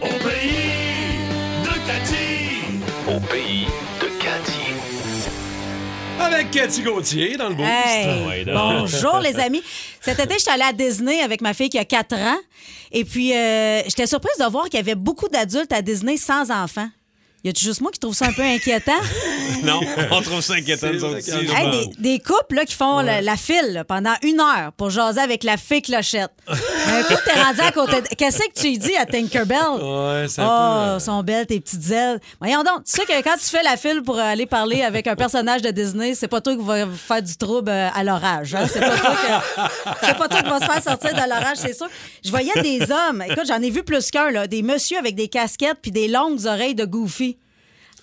[0.00, 1.28] Au pays
[1.64, 2.80] de Cathy.
[3.08, 3.71] Au pays de Cathy.
[6.32, 7.68] Avec Cathy Gauthier dans le Boost.
[7.68, 8.54] Hey, Ouais, donc.
[8.54, 9.62] bonjour les amis.
[10.00, 12.38] Cet été, j'étais allée à Disney avec ma fille qui a 4 ans.
[12.90, 16.50] Et puis, euh, j'étais surprise de voir qu'il y avait beaucoup d'adultes à Disney sans
[16.50, 16.88] enfants.
[17.44, 18.92] Y a-tu juste moi qui trouve ça un peu inquiétant?
[19.64, 21.30] Non, on trouve ça inquiétant, nous autres aussi.
[21.30, 24.90] Hey, des, des couples là, qui font la, la file là, pendant une heure pour
[24.90, 26.30] jaser avec la fée clochette.
[26.48, 28.00] un coup, t'es rendu à côté.
[28.00, 29.58] de- Qu'est-ce que tu lui dis à Tinkerbell?
[29.80, 32.18] Ouais, c'est oh, peu, euh, sont belles tes petites ailes.
[32.40, 35.14] Voyons donc, tu sais que quand tu fais la file pour aller parler avec un
[35.14, 38.56] personnage de Disney, c'est pas toi qui va faire du trouble euh, à l'orage.
[38.56, 38.66] Hein?
[38.72, 39.60] C'est pas toi que-
[40.06, 41.86] c'est pas toi qui va se faire sortir de l'orage, c'est sûr.
[42.24, 45.28] Je voyais des hommes, écoute, j'en ai vu plus qu'un, là, des messieurs avec des
[45.28, 47.31] casquettes puis des longues oreilles de goofy.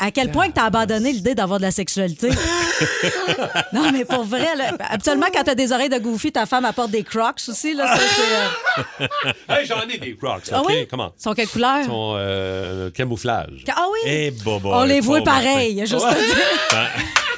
[0.01, 2.29] À quel point que t'as abandonné l'idée d'avoir de la sexualité?
[3.73, 6.91] non, mais pour vrai, là, habituellement, quand t'as des oreilles de goofy, ta femme apporte
[6.91, 7.73] des crocs aussi.
[7.73, 9.07] Là, ça, c'est, euh,
[9.49, 10.53] Hey, j'en ai des Crocs, OK?
[10.53, 10.87] Ah oui?
[10.89, 11.11] Comment?
[11.19, 11.79] Ils sont quelle couleur?
[11.81, 13.65] Ils sont euh, camouflage.
[13.75, 13.99] Ah oui?
[14.09, 16.05] Eh, bobo, On les voit pareil, juste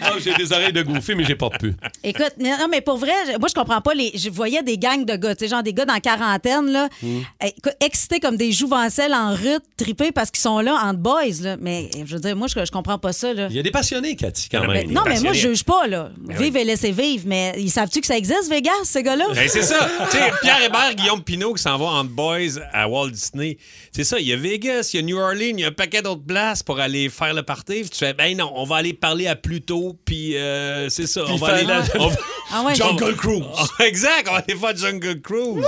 [0.00, 1.74] Ah, j'ai des oreilles de goofy, mais j'ai pas de pu.
[2.02, 3.94] Écoute, non, mais pour vrai, moi, je comprends pas.
[3.94, 6.70] Les, je voyais des gangs de gars, tu sais, genre des gars dans la quarantaine,
[6.70, 7.20] là, Hmm.
[7.44, 7.52] eh,
[7.84, 11.56] excités comme des jouvencelles en rut, tripés parce qu'ils sont là en boys, là.
[11.60, 13.48] Mais je veux dire, moi, je, je comprends pas ça, là.
[13.50, 14.92] Il y a des passionnés, Cathy, quand Mais- même.
[14.92, 16.10] non, mais moi, je juge pas, là.
[16.28, 17.24] Vive et laissez vivre.
[17.26, 19.26] Mais ils savent-tu que ça existe, Vegas, ces gars-là?
[19.34, 19.88] Ben, c'est ça.
[20.10, 23.58] tu sais, Pierre Hébert, Guillaume Pinot qui s'en va en boys à Walt Disney.
[23.92, 24.18] C'est ça.
[24.18, 26.24] Il y a Vegas, il y a New Orleans, il y a un paquet d'autres
[26.24, 27.80] places pour aller faire le party.
[27.82, 31.22] Puis tu fais, ben non, on va aller parler à Pluto, puis euh, c'est ça.
[31.28, 32.16] on va faire aller la- on va-
[32.52, 33.42] Ah ouais, Jungle Cruise.
[33.80, 35.64] exact, on va aller faire Jungle Cruise.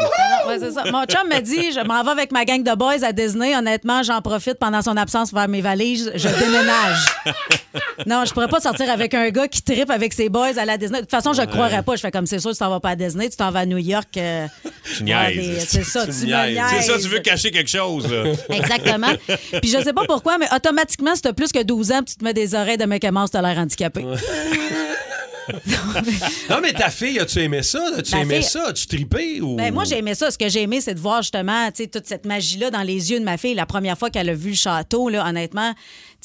[0.47, 0.85] Ouais, c'est ça.
[0.91, 3.57] Mon chum m'a dit je m'en vais avec ma gang de boys à Disney.
[3.57, 6.13] Honnêtement, j'en profite pendant son absence pour faire mes valises.
[6.15, 7.05] Je déménage.
[8.07, 10.77] non, je pourrais pas sortir avec un gars qui tripe avec ses boys à la
[10.79, 10.99] Disney.
[10.99, 11.97] De toute façon, je ne croirais pas.
[11.97, 13.67] Je fais comme c'est sûr, tu t'en vas pas à Disney, tu t'en vas à
[13.67, 14.17] New York.
[14.17, 14.47] euh,
[14.97, 15.37] Tu voir niaises.
[15.37, 16.61] des- C'est ça, Tu tu, me niaises.
[16.71, 18.11] C'est ça, tu veux cacher quelque chose.
[18.11, 18.33] là.
[18.51, 19.13] Exactement.
[19.61, 22.17] Puis je sais pas pourquoi, mais automatiquement, si t'as plus que 12 ans, puis tu
[22.17, 24.05] te mets des oreilles de Mickey Mouse, t'as l'air handicapé.
[26.51, 27.81] Non, mais ta fille, as-tu aimé ça?
[27.97, 28.69] As-tu Ma aimé fille- ça?
[28.69, 29.41] As-tu trippé?
[29.41, 29.55] Ou...
[29.57, 30.31] Ben, moi, j'ai aimé ça.
[30.31, 33.25] Ce que j'ai aimé, c'est de voir justement toute cette magie-là dans les yeux de
[33.25, 33.55] ma fille.
[33.55, 35.73] La première fois qu'elle a vu le château, là, honnêtement,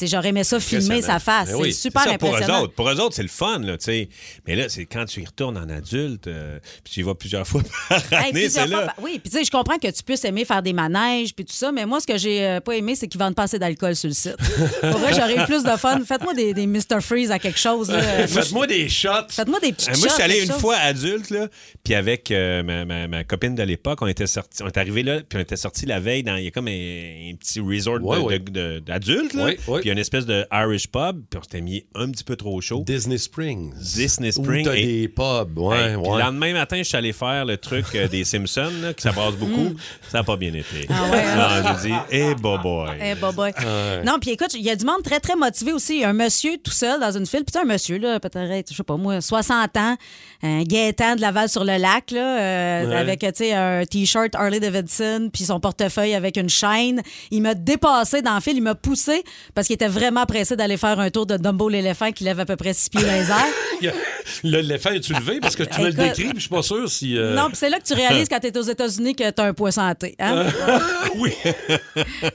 [0.08, 1.50] j'aurais aimé ça filmer sa face.
[1.52, 2.64] Ben c'est super ça, pour eux impressionnant.
[2.64, 2.74] autres.
[2.74, 4.10] Pour eux autres, c'est le fun, là, tu sais.
[4.48, 7.48] Mais là, c'est quand tu y retournes en adulte, euh, puis tu y vas plusieurs
[7.48, 8.82] fois par Hey, année, fois là.
[8.88, 11.46] par- Oui, puis tu sais, je comprends que tu puisses aimer faire des manèges puis
[11.46, 13.60] tout ça, mais moi, ce que j'ai euh, pas aimé, c'est qu'ils vendent pas assez
[13.60, 14.38] d'alcool sur le site.
[14.82, 16.00] Pour vrai, j'aurais eu plus de fun.
[16.06, 17.02] Faites-moi des, des Mr.
[17.02, 17.92] Freeze à quelque chose.
[18.28, 19.10] Faites-moi des shots.
[19.30, 20.60] Faites-moi des petits Euh, moi, je suis allé une chose.
[20.62, 21.48] fois adulte, là,
[21.84, 25.04] puis avec euh, ma, ma- ma copine de l'époque, on était sorti, on est arrivé
[25.04, 27.60] là, puis on était sorti la veille dans, il y a comme un, un petit
[27.60, 28.40] resort de- Ouais, de- ouais.
[28.40, 29.80] de- d'adultes, là, Ouais, ouais.
[29.82, 32.24] puis il y a une espèce de Irish pub, puis on s'était mis un petit
[32.24, 32.84] peu trop chaud.
[32.86, 33.74] Disney Springs.
[33.76, 35.58] Disney Où Springs t'as et- des pubs.
[35.58, 36.18] Ouais, Hey, puis ouais.
[36.18, 39.12] Le lendemain matin, je suis allé faire le truc euh, des Simpsons, là, que ça
[39.12, 39.76] brasse beaucoup.
[40.10, 40.88] Ça n'a pas bien été.
[40.90, 40.92] Mm.
[40.94, 41.62] Ah ouais, hein?
[41.64, 42.90] Non, j'ai dit, eh, boy.
[43.02, 43.50] Eh, bah, bah.
[44.06, 45.96] Non, puis écoute, il y a du monde très, très motivé aussi.
[45.96, 47.44] Il y a un monsieur tout seul dans une file.
[47.44, 49.96] Puis tu sais, un monsieur, là, peut-être, je sais pas moi, 60 ans,
[50.44, 52.96] un Gaétan de Laval sur le lac, là, euh, Ouais.
[52.96, 57.02] avec, tu sais, un T-shirt Harley Davidson, puis son portefeuille avec une chaîne.
[57.32, 59.24] Il m'a dépassé dans le fil, il m'a poussé
[59.54, 62.46] parce qu'il était vraiment pressé d'aller faire un tour de Dumbo l'éléphant qui lève à
[62.46, 63.94] peu près six pieds dans les airs.
[64.44, 65.40] L'éléphant est-tu levé?
[65.40, 67.18] Parce que tu me le décris, puis je suis pas sûr si.
[67.18, 69.42] euh, Non, puis c'est là que tu réalises quand tu es aux États-Unis que tu
[69.42, 70.16] as un poids santé.
[70.20, 70.46] Hein?
[71.16, 71.32] oui.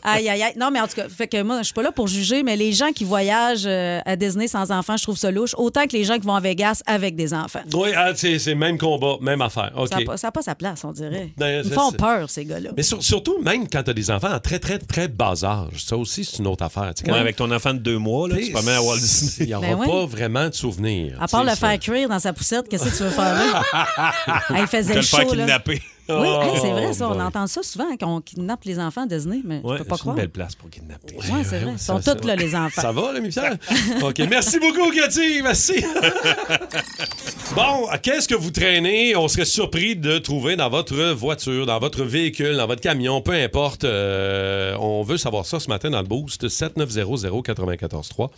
[0.02, 0.52] Aïe, aïe, aïe.
[0.58, 2.56] Non, mais en tout cas, fait que moi, je suis pas là pour juger, mais
[2.56, 5.54] les gens qui voyagent euh, à Disney sans enfants, je trouve ça louche.
[5.56, 7.62] Autant que les gens qui vont à Vegas avec des enfants.
[7.74, 9.72] Oui, ah, c'est même combat, même affaire.
[9.88, 11.32] Ça n'a pas, sa place, on dirait.
[11.36, 12.70] Ben, Ils me font peur, ces gars-là.
[12.76, 15.84] Mais sur- surtout, même quand tu as des enfants en très, très, très bas âge.
[15.84, 16.92] Ça aussi, c'est une autre affaire.
[16.94, 18.82] Tu sais, quand Ouais, même, avec ton enfant de deux mois, là, tu te à
[18.82, 19.32] Walt Disney.
[19.40, 19.86] Il n'y aura Ben oui.
[19.86, 21.16] pas vraiment de souvenirs.
[21.20, 24.42] À part le faire cuire dans sa poussette, qu'est-ce que tu veux faire là?
[24.50, 25.60] Il faisait Te le faire là.
[26.08, 27.08] Oui, hey, c'est Oh, vrai, ça.
[27.08, 29.96] On entend ça souvent qu'on kidnappe les enfants à Disney, mais Ouais, je peux pas
[29.96, 30.16] c'est une croire.
[30.16, 31.16] belle place pour kidnapper.
[31.16, 31.72] Oui, c'est vrai.
[31.72, 32.80] Ils sont tous là, les enfants.
[32.82, 33.56] Ça va, là, Pierre?
[34.02, 34.18] OK.
[34.30, 35.40] Merci beaucoup, Cathy.
[35.42, 35.84] Merci.
[37.54, 39.16] bon, qu'est-ce que vous traînez?
[39.16, 43.32] On serait surpris de trouver dans votre voiture, dans votre véhicule, dans votre camion, peu
[43.32, 43.84] importe.
[43.84, 46.46] Euh, on veut savoir ça ce matin dans le boost.
[46.48, 48.28] 7900-943.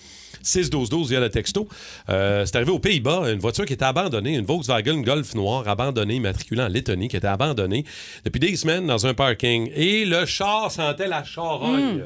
[0.44, 1.68] 612-12 via le texto.
[2.08, 6.16] Euh, c'est arrivé aux Pays-Bas, une voiture qui était abandonnée, une Volkswagen Golf noir abandonnée,
[6.16, 7.84] immatriculée en Lettonie, qui était abandonnée
[8.24, 9.70] depuis des semaines dans un parking.
[9.74, 12.04] Et le char sentait la charogne,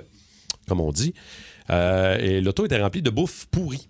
[0.68, 1.14] comme on dit.
[1.70, 3.88] Euh, et l'auto était remplie de bouffe pourrie.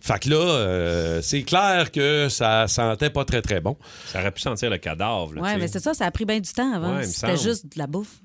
[0.00, 3.76] Fait que là, euh, c'est clair que ça sentait pas très, très bon.
[4.06, 5.34] Ça aurait pu sentir le cadavre.
[5.34, 6.96] Là, Oui, mais c'est ça, ça a pris bien du temps avant.
[6.98, 8.20] Ouais, C'était juste de la bouffe.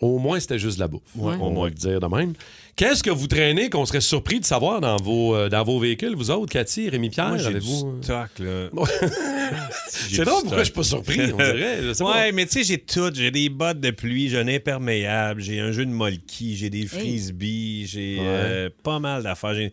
[0.00, 1.00] Au moins, c'était juste de la bouffe.
[1.16, 1.36] Ouais.
[1.40, 2.34] On va le dire de même.
[2.74, 6.14] Qu'est-ce que vous traînez qu'on serait surpris de savoir dans vos, euh, dans vos véhicules,
[6.16, 7.28] vous autres, Cathy, Rémi-Pierre?
[7.28, 8.68] Moi, j'ai du avez-vous- euh, stock, là.
[9.88, 11.78] C'est drôle pourquoi je suis pas surpris, on dirait.
[11.82, 12.10] Je sais pas.
[12.12, 13.10] Ouais, mais tu sais, j'ai tout.
[13.14, 16.86] J'ai des bottes de pluie, j'ai un imperméable, j'ai un jeu de molki, j'ai des
[16.86, 19.54] frisbees, j'ai euh, pas mal d'affaires.
[19.54, 19.72] J'ai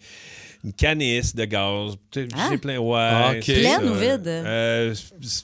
[0.65, 1.93] une canisse de gaz.
[2.11, 2.49] Tu sais, Ah.
[2.51, 2.77] J'ai plein.
[2.79, 3.39] Ouais.
[3.39, 4.27] Pleine ou vide?
[4.27, 4.93] Euh,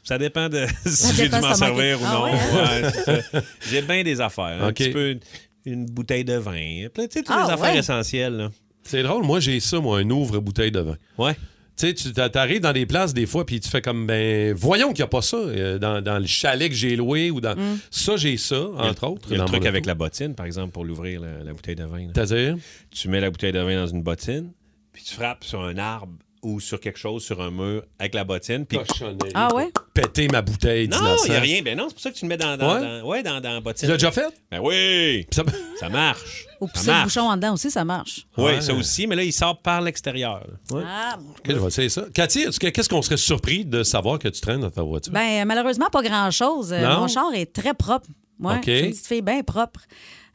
[0.04, 2.24] ça dépend de si j'ai dû m'en servir ou Ah non.
[2.26, 2.82] ouais, hein?
[2.84, 3.41] Ouais, c'est ça.
[3.72, 4.62] J'ai bien des affaires.
[4.62, 4.76] Un Ok.
[4.76, 5.18] petit peu
[5.65, 6.88] une bouteille de vin.
[6.93, 7.80] Plein- Tu sais, toutes Ah les affaires ouais.
[7.80, 8.34] essentielles.
[8.38, 8.51] Là.
[8.84, 10.95] C'est drôle, moi j'ai ça, moi, un ouvre-bouteille de vin.
[11.17, 11.34] Ouais.
[11.78, 14.89] Tu sais, tu t'arrives dans des places des fois, puis tu fais comme, ben, voyons
[14.93, 17.56] qu'il n'y a pas ça euh, dans, dans le chalet que j'ai loué ou dans.
[17.91, 19.28] Ça, j'ai ça, entre autres.
[19.30, 21.75] Il y a le truc avec la bottine, par exemple, pour l'ouvrir la, la bouteille
[21.75, 21.99] de vin.
[22.06, 22.12] là.
[22.15, 22.56] C'est-à-dire?
[22.91, 24.51] Tu mets la bouteille de vin dans une bottine,
[24.93, 26.13] puis tu frappes sur un arbre
[26.45, 28.65] ou sur quelque chose, sur un mur, avec la bottine.
[28.65, 28.77] Puis...
[28.77, 29.31] Cochonnerie.
[29.34, 29.71] Ah ouais?
[29.93, 31.62] Péter ma bouteille Non, il n'y a rien.
[31.63, 32.81] Ben non, c'est pour ça que tu le mets dans, dans, Ouais?
[33.01, 33.88] dans- ouais, dans, dans la Tu bottine.
[33.89, 34.27] l'as déjà fait?
[34.51, 35.25] Ben oui!
[35.34, 35.43] Ça-
[35.79, 36.45] Ça marche.
[36.62, 37.03] Ou Ça pousser le marche.
[37.05, 38.27] bouchon en dedans aussi, ça marche.
[38.38, 38.62] Oui, Ouais.
[38.62, 40.45] ça aussi, mais là, il sort par l'extérieur.
[40.71, 40.84] Ouais.
[40.86, 41.31] Ah, bon.
[41.31, 42.05] Ok, je vais essayer ça.
[42.13, 45.12] Cathy, est-ce que- qu'est-ce qu'on serait surpris de savoir que tu traînes dans ta voiture?
[45.12, 46.71] Ben, malheureusement, pas grand-chose.
[46.71, 47.01] Euh, Non?
[47.01, 48.08] Mon char est très propre.
[48.39, 48.63] Moi, OK.
[48.67, 49.79] je suis une petite fille bien propre.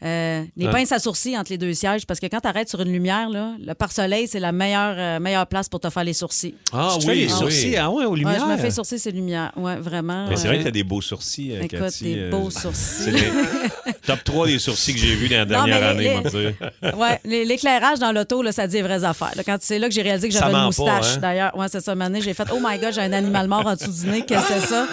[0.02, 0.70] Euh, les Ah.
[0.70, 3.28] pinces à sourcils entre les deux sièges, parce que quand tu arrêtes sur une lumière,
[3.28, 6.54] là, le pare-soleil, c'est la meilleure, euh, meilleure place pour te faire les sourcils.
[6.72, 8.40] ah tu fais les sourcils, ah ouais, aux Ouais, lumières.
[8.46, 9.52] je me fais sourcils, c'est lumière.
[9.56, 10.26] Ouais, vraiment.
[10.28, 12.04] Mais c'est vrai euh, que t'as des beaux sourcils, euh, Écoute, Cathy.
[12.04, 13.10] des euh, beaux sourcils.
[13.10, 16.16] les top 3 des sourcils que j'ai vus dans la Non, mais dernière les- année,
[16.24, 16.98] on va dire.
[16.98, 19.32] Ouais, l'é- l'éclairage dans l'auto, là, ça dit les vraies affaires.
[19.36, 19.42] là.
[19.44, 21.16] Quand c'est là que j'ai réalisé que Ça j'avais une moustache.
[21.16, 21.18] hein?
[21.20, 21.92] D'ailleurs, ouais, c'est ça.
[22.00, 24.22] Année, j'ai fait Oh my God, j'ai un animal mort en dessous du nez.
[24.22, 24.86] Qu'est-ce que c'est ça?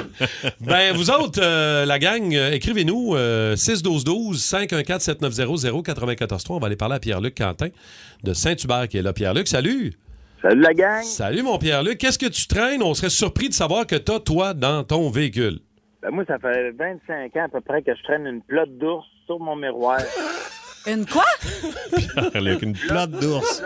[0.60, 6.46] Ben, vous autres, euh, la gang, euh, écrivez-nous euh, 612-12-514-7900-943.
[6.50, 7.68] On va aller parler à Pierre-Luc Quentin
[8.22, 9.12] de Saint-Hubert qui est là.
[9.12, 9.92] Pierre-Luc, salut!
[10.40, 11.02] Salut la gang.
[11.04, 11.98] Salut, mon Pierre-Luc.
[11.98, 12.82] Qu'est-ce que tu traînes?
[12.82, 15.60] On serait surpris de savoir que t'as, toi, dans ton véhicule.
[16.02, 19.06] Ben, moi, ça fait 25 ans à peu près que je traîne une plotte d'ours
[19.26, 20.00] sur mon miroir.
[20.84, 21.22] Une quoi?
[22.34, 23.62] Avec une plate d'ours.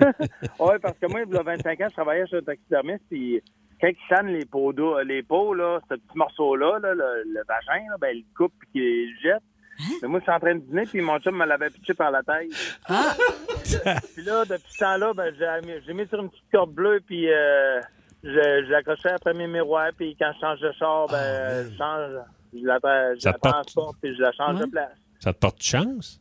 [0.00, 3.42] oui, parce que moi, il y a 25 ans, je travaillais chez un taxidermiste, puis
[3.80, 7.40] quand il chane les peaux, d'eau- les peaux là, ce petit morceau-là, là, le, le
[7.46, 9.42] vagin, là, ben, il le coupe puis il le jette.
[10.02, 12.10] Mais moi, je suis en train de dîner, puis mon chum me l'avait pitché par
[12.10, 12.50] la tête.
[12.88, 13.14] Ah!
[14.14, 15.32] puis là, depuis ce temps-là, ben,
[15.86, 17.80] j'ai mis, sur une petite corde bleue, puis euh,
[18.24, 22.10] je, je l'accrochais après mes miroirs, puis quand je change de char, ben, je change,
[22.54, 22.78] je la,
[23.14, 24.66] je la transporte, puis je la change Ouais.
[24.66, 24.90] de place.
[25.20, 26.20] Ça te porte chance?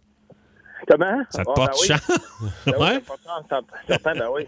[0.90, 1.22] Comment?
[1.30, 1.88] Ça te Ah, porte ben oui.
[1.88, 2.18] chance?
[2.66, 3.04] Ben oui, ouais?
[3.26, 4.44] chance, certain, ben oui.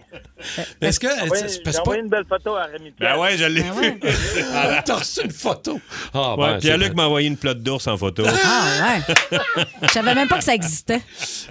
[0.81, 1.07] Est-ce que.
[1.07, 3.15] J'ai envoyé une belle photo à Rémi Pierre.
[3.15, 3.81] Ben ouais, je l'ai Ben vu.
[3.81, 3.99] ouais.
[4.53, 5.79] pas- T'as reçu une photo.
[6.13, 8.23] Ah, Ouais, ben, Pierre-Luc m'a envoyé une plotte d'ours en photo.
[8.25, 9.37] Ah, ouais.
[9.81, 11.01] Je savais même pas que ça existait.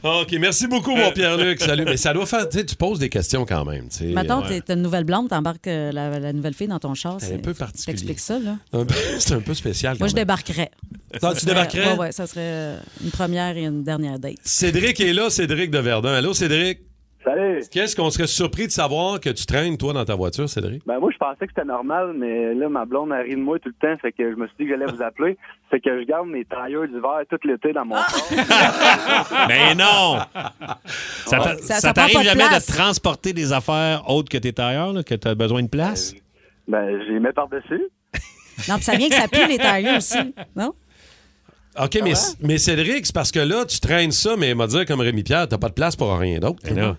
[0.03, 1.61] OK, merci beaucoup, mon Pierre-Luc.
[1.61, 1.85] Salut.
[1.85, 2.49] Mais ça doit faire.
[2.49, 3.89] Tu sais, tu poses des questions quand même.
[3.89, 4.05] tu sais.
[4.07, 4.61] Mettons, Ouais.
[4.63, 7.17] t'es une nouvelle blonde, t'embarques euh, la, la nouvelle fille dans ton char.
[7.21, 7.87] C'est un peu particulier.
[7.95, 8.57] T'expliques ça, là.
[9.19, 9.97] C'est un peu spécial.
[9.99, 10.71] Moi, je débarquerais.
[11.23, 11.93] Ah, tu débarquerais?
[11.93, 14.37] Ouais, ouais, ça serait euh, une première et une dernière date.
[14.79, 16.15] Cédric est là, Cédric de Verdun.
[16.15, 16.79] Allô, Cédric?
[17.25, 17.63] Salut!
[17.73, 20.83] Qu'est-ce qu'on serait surpris de savoir que tu traînes, toi, dans ta voiture, Cédric?
[20.87, 23.59] Ben moi, je pensais que c'était normal, mais là, ma blonde a ri de moi
[23.59, 25.37] tout le temps, fait que je me suis dit que j'allais vous appeler.
[25.71, 29.47] Fait que je garde mes tailleurs d'hiver tout l'été dans mon char.
[29.49, 30.19] Mais non!
[31.27, 32.67] Ça, t'a- Ça- ça ça prend t'arrive pas de jamais place.
[32.69, 36.15] de transporter des affaires autres que tes tailleurs, là, que tu as besoin de place?
[36.69, 37.83] Ben, je les mets par-dessus.
[38.69, 40.17] Non, puis ça vient que ça pue les tailleurs aussi.
[40.57, 40.73] Non?
[41.85, 45.01] OK, mais, mais Cédric, c'est parce que là, tu traînes ça, mais m'a dit comme
[45.01, 46.59] Rémi Pierre, t'as pas de place pour rien d'autre.
[46.75, 46.97] Non.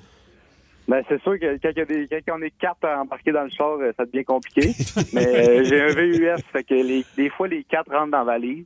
[0.87, 3.31] Ben, c'est sûr que quand, il y a des, quand on est quatre à embarquer
[3.31, 4.73] dans le char, euh, ça devient compliqué.
[5.13, 8.23] mais euh, j'ai un VUS, fait que les, des fois, les quatre rentrent dans la
[8.23, 8.65] valise.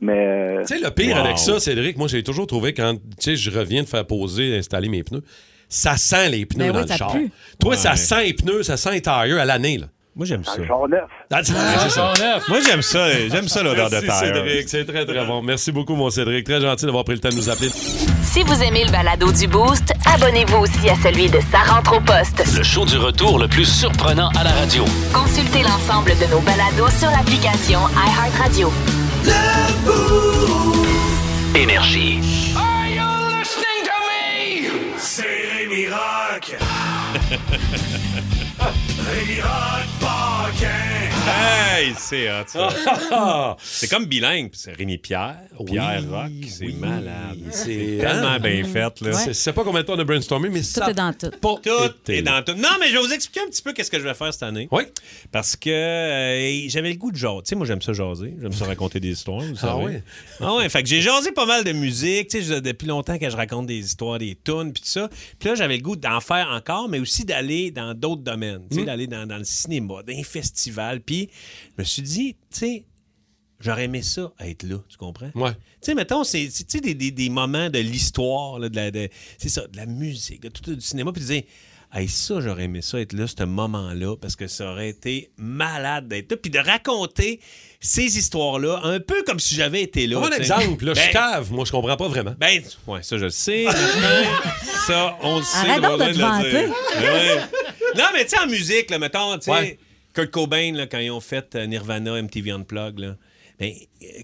[0.00, 1.24] Mais euh, Tu sais, le pire Wow.
[1.24, 4.56] avec ça, Cédric, moi, j'ai toujours trouvé quand, tu sais, je reviens de faire poser,
[4.56, 5.22] installer mes pneus,
[5.68, 7.12] ça sent les pneus Ben dans oui, le char.
[7.12, 7.30] pue.
[7.60, 7.76] Toi, Ouais.
[7.76, 9.86] ça sent les pneus, ça sent les tailleurs à l'année, là.
[10.16, 10.56] Moi, j'aime ça.
[10.58, 11.02] le char neuf.
[11.32, 12.12] Ah, ça.
[12.48, 13.10] Moi, j'aime ça.
[13.28, 14.36] J'aime ça, l'odeur de Merci, tailleur.
[14.46, 14.68] Cédric.
[14.68, 15.42] C'est très, très bon.
[15.42, 16.44] Merci beaucoup, mon Cédric.
[16.46, 17.68] Très gentil d'avoir pris le temps de nous appeler.
[18.22, 22.00] Si vous aimez le balado du Boost, abonnez-vous aussi à celui de Sa rentre au
[22.00, 22.44] poste.
[22.56, 24.84] Le show du retour le plus surprenant à la radio.
[25.12, 28.72] Consultez l'ensemble de nos balados sur l'application iHeartRadio.
[31.56, 32.20] Énergie.
[32.56, 34.96] Are you listening to me?
[34.96, 35.24] C'est
[35.58, 36.56] Rémi Rock.
[39.06, 40.93] Rémi Rock Paquin.
[41.26, 43.56] Hey, c'est hot, ça.
[43.62, 44.50] C'est comme bilingue.
[44.52, 46.30] C'est Rémi Pierre, Pierre Rock.
[46.46, 47.38] C'est malade.
[47.50, 49.24] C'est Tellement bien fait, là.
[49.26, 51.30] Je sais pas combien de temps on a brainstormé, mais Tout ça est dans tout.
[51.30, 52.52] pas Tout est dans tout.
[52.54, 54.42] Non, mais je vais vous expliquer un petit peu qu'est-ce que je vais faire cette
[54.44, 54.68] année.
[54.70, 54.82] Oui.
[55.32, 57.42] Parce que euh, j'avais le goût de jaser.
[57.44, 58.34] Tu sais, moi, j'aime ça jaser.
[58.40, 59.84] J'aime ça raconter des histoires, vous savez.
[59.84, 60.02] ouais?
[60.40, 62.28] Ah ouais, fait que j'ai jasé pas mal de musique.
[62.28, 65.08] Tu sais, depuis longtemps que je raconte des histoires, des tunes, puis tout ça.
[65.38, 68.62] Puis là, j'avais le goût d'en faire encore, mais aussi d'aller dans d'autres domaines.
[68.70, 71.00] Tu sais, d'aller dans, dans le cinéma, dans les festivals.
[71.00, 72.84] Puis je me suis dit, tu sais,
[73.60, 75.30] j'aurais aimé ça, être là, tu comprends?
[75.34, 75.52] Ouais.
[75.52, 75.58] Tu
[75.90, 79.48] sais, mettons, c'est tu des, des- des moments de l'histoire, là, de la, de- c'est
[79.48, 81.42] ça, de la musique, de tout du cinéma, puis de dire,
[81.94, 86.08] hey, ça, j'aurais aimé ça être là, ce moment-là, parce que ça aurait été malade
[86.08, 87.40] d'être là, puis de raconter
[87.80, 90.18] ces histoires-là, un peu comme si j'avais été là.
[90.18, 90.40] Un tu sais.
[90.40, 91.52] exemple, là, je Ben, cave.
[91.52, 92.34] Moi, je comprends pas vraiment.
[92.38, 93.66] ben, ouais, ça, je le sais.
[94.86, 95.68] ça, on le sait.
[95.68, 96.66] Arrête de te vanter.
[96.66, 97.40] Ouais.
[97.96, 99.78] Non, mais tu sais, en musique, là, mettons, tu sais, Ouais.
[100.14, 103.16] Kurt Cobain, là, quand ils ont fait euh, Nirvana, MTV Unplugged, là,
[103.58, 103.72] ben,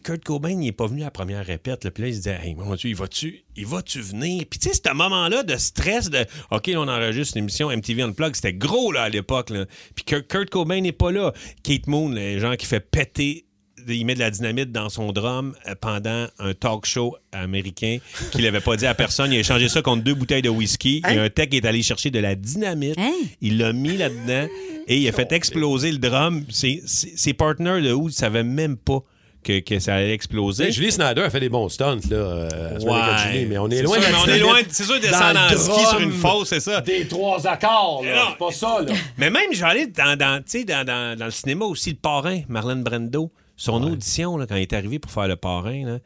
[0.02, 1.84] Kurt Cobain, il n'est pas venu à la première répète.
[1.84, 4.44] Là, puis là, il se disait, hey, mon Dieu, il va-tu il va-tu venir?
[4.48, 8.34] Puis, tu sais, ce moment-là de stress, de OK, on enregistre une émission MTV Unplugged,
[8.34, 9.52] c'était gros, là, à l'époque.
[9.94, 11.32] Puis, Kurt, Kurt Cobain n'est pas là.
[11.62, 13.46] Kate Moon, les gens qui fait péter
[13.88, 17.98] il met de la dynamite dans son drum euh, pendant un talk show américain
[18.32, 19.32] qu'il n'avait pas dit à personne.
[19.32, 21.02] Il a échangé ça contre deux bouteilles de whisky.
[21.08, 22.96] Il y a un tech qui est allé chercher de la dynamite.
[22.98, 23.12] Hein?
[23.40, 24.46] Il l'a mis là-dedans
[24.86, 26.44] et il a fait exploser le drum.
[26.50, 29.00] Ses, ses- ses partners de Who ne savaient même pas
[29.42, 30.70] que, que ça allait exploser.
[30.70, 33.32] Julie Snyder a fait des bons stunts, là, euh, à ce Ouais.
[33.32, 34.58] Julie, mais on est loin sûr, de la mais on est loin.
[34.68, 36.82] C'est sûr, de descendre dans en le ski sur une fosse, c'est ça.
[36.82, 38.16] Des trois accords, là.
[38.16, 38.22] Non.
[38.32, 38.92] C'est pas ça, là.
[39.16, 42.42] Mais même, j'allais dans, dans, tu sais, dans, dans, dans le cinéma aussi, le parrain,
[42.50, 45.98] Marlon Brando, son audition, là, quand il est arrivé pour faire le parrain, là,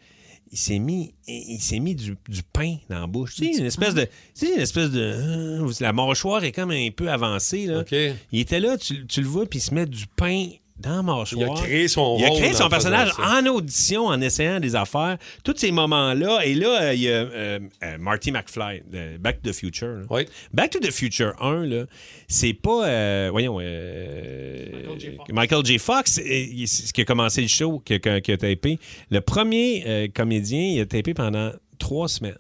[0.51, 3.37] il s'est mis, il s'est mis du, du pain dans la bouche.
[3.37, 4.03] Tu sais, une espèce de.
[4.03, 4.11] Tu
[4.47, 5.01] sais, une espèce de.
[5.01, 7.67] euh, la mâchoire est comme un peu avancée.
[7.67, 7.85] Là.
[8.33, 11.27] Il était là, tu, tu le vois, puis il se met du pain dans mâchoire.
[11.37, 15.19] Il a créé son Il a créé son personnage en audition, en essayant des affaires.
[15.45, 16.41] Tous ces moments-là.
[16.45, 19.89] Et là, euh, il y a euh, euh, Marty McFly, de Back to the Future.
[19.99, 20.03] là.
[20.11, 20.27] Oui.
[20.53, 21.85] Back to the Future 1, là,
[22.29, 22.87] c'est pas.
[22.89, 23.59] euh, voyons.
[23.61, 24.67] euh,
[25.33, 25.79] Michael J.
[25.79, 28.79] Fox, euh, il- c'est ce qui a commencé le show, qui a, qui a tapé.
[29.11, 32.35] Le premier euh, comédien, il a tapé pendant trois semaines.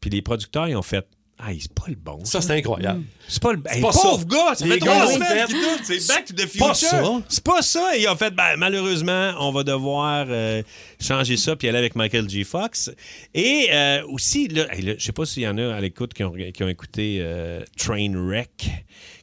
[0.00, 1.06] Puis les producteurs, ils ont fait.
[1.42, 2.22] Ah, c'est pas le bon.
[2.24, 3.02] Ça, c'est incroyable.
[3.26, 4.24] C'est pas le hey, pas pauvre ça.
[4.28, 5.46] gars, ça Les fait trois l'ont semaines fait.
[5.46, 6.88] qu'il doute, c'est Back to the pas Future.
[6.88, 7.02] ça.
[7.28, 7.96] C'est pas ça.
[7.96, 10.62] Et ils ont fait, ben, malheureusement, on va devoir euh,
[11.00, 12.44] changer ça puis aller avec Michael J.
[12.44, 12.90] Fox.
[13.34, 16.12] Et euh, aussi, là, hey, là, je sais pas s'il y en a à l'écoute
[16.12, 18.70] qui ont, qui ont écouté euh, Trainwreck,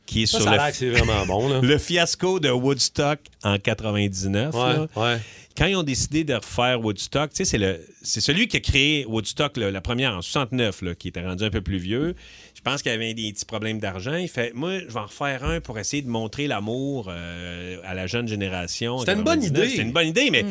[0.06, 1.60] qui est Ça, sur ça a le, vraiment bon, là.
[1.64, 4.54] le fiasco de Woodstock en 99.
[4.56, 4.88] Ouais, là.
[4.96, 5.18] ouais.
[5.58, 8.60] Quand ils ont décidé de refaire Woodstock, tu sais, c'est, le, c'est celui qui a
[8.60, 12.16] créé Woodstock, là, la première en 69, là, qui était rendu un peu plus vieux.
[12.54, 14.16] Je pense qu'il avait des petits problèmes d'argent.
[14.16, 17.96] Il fait, moi, je vais en refaire un pour essayer de montrer l'amour euh, à
[17.96, 19.00] la jeune génération.
[19.00, 19.64] C'était une bonne 99.
[19.64, 19.70] idée.
[19.70, 20.46] C'était une bonne idée, mais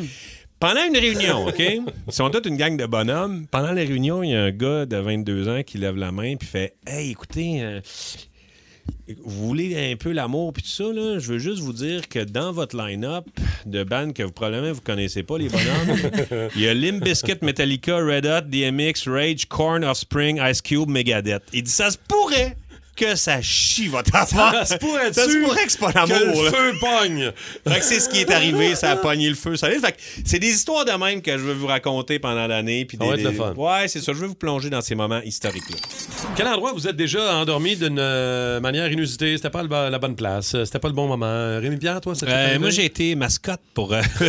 [0.59, 1.59] pendant une réunion, OK?
[1.59, 3.47] Ils sont toute une gang de bonhommes.
[3.47, 6.35] Pendant la réunion, il y a un gars de 22 ans qui lève la main
[6.35, 7.79] puis fait Hey, écoutez, euh,
[9.23, 11.19] vous voulez un peu l'amour puis tout ça, là?
[11.19, 13.25] Je veux juste vous dire que dans votre line-up
[13.65, 15.97] de bandes que vous probablement vous connaissez pas, les bonhommes,
[16.55, 21.43] il y a Limp Bizkit, Metallica, Red Hot, DMX, Rage, Korn, Offspring, Ice Cube, Megadeth.
[21.53, 22.57] Il dit ça se pourrait
[22.97, 24.65] que ça chie votre affaire.
[24.65, 26.17] Ça se pourrait-tu Ça se pourrait que c'est pas l'amour.
[26.43, 27.31] le feu pogne?
[27.67, 29.55] Fait que c'est ce qui est arrivé, ça a pogné le feu.
[29.55, 32.83] Ça fait que c'est des histoires de même que je veux vous raconter pendant l'année.
[32.85, 33.27] puis des- des-.
[33.55, 34.11] Ouais, c'est ça.
[34.13, 35.77] Je veux vous plonger dans ces moments historiques-là.
[36.35, 39.37] Quel endroit vous êtes déjà endormi d'une euh, manière inusitée?
[39.37, 40.55] C'était pas la bonne place.
[40.65, 41.59] C'était pas le bon moment.
[41.59, 43.93] Rémi Pierre, toi, t'est Euh, moi, j'ai été mascotte pour.
[43.93, 44.01] euh,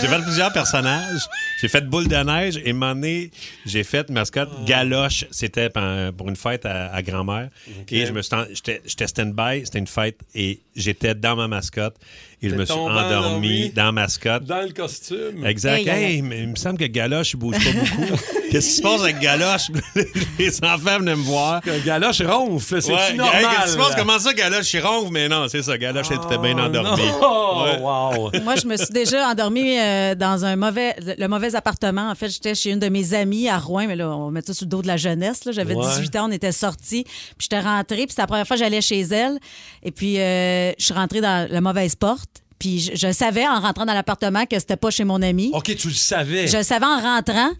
[0.00, 1.22] j'ai fait plusieurs personnages.
[1.60, 3.30] J'ai fait boule de neige et donné,
[3.66, 4.64] j'ai fait mascotte Ah.
[4.66, 5.24] galoche.
[5.30, 5.68] C'était
[6.16, 7.48] pour une fête à, à grand-mère.
[7.90, 8.44] Et je me suis en-
[8.86, 9.62] j'étais stand-by.
[9.64, 11.96] C'était une fête et j'étais dans ma mascotte.
[12.42, 13.70] Et je me suis endormi endormi.
[13.70, 14.44] dans mascotte.
[14.44, 15.44] Dans le costume.
[15.46, 15.78] Exact.
[15.78, 18.20] Hey, Hey, hey, mais il me semble que Galoche, il bouge pas beaucoup.
[18.52, 19.68] Qu'est-ce qui se passe avec Galoche?
[20.38, 21.60] Les enfants venaient me voir.
[21.84, 23.36] Galoche ronfle, c'est Ouais, normal.
[23.36, 23.96] hey, qu'est-ce qui se passe?
[23.96, 25.10] Comment ça, Galoche, il ronfle?
[25.10, 25.78] Mais non, c'est ça.
[25.78, 27.02] Galoche, elle était bien endormie.
[27.22, 27.78] Oh, Ouais.
[27.80, 28.30] wow.
[28.44, 32.10] Moi, je me suis déjà endormie euh, dans un mauvais, le, mauvais appartement.
[32.10, 34.52] En fait, j'étais chez une de mes amies à Rouen, mais là, on met ça
[34.54, 35.40] sur le dos de la jeunesse.
[35.50, 35.86] J'avais Ouais.
[35.86, 38.80] 18 ans, on était sortis, puis j'étais rentrée, puis c'était la première fois que j'allais
[38.82, 39.38] chez elle.
[39.82, 42.28] Et puis, euh, je suis rentrée dans la mauvaise porte.
[42.58, 45.50] Puis je, je savais en rentrant dans l'appartement que c'était pas chez mon ami.
[45.54, 46.46] OK, tu le savais.
[46.46, 47.50] Je le savais en rentrant,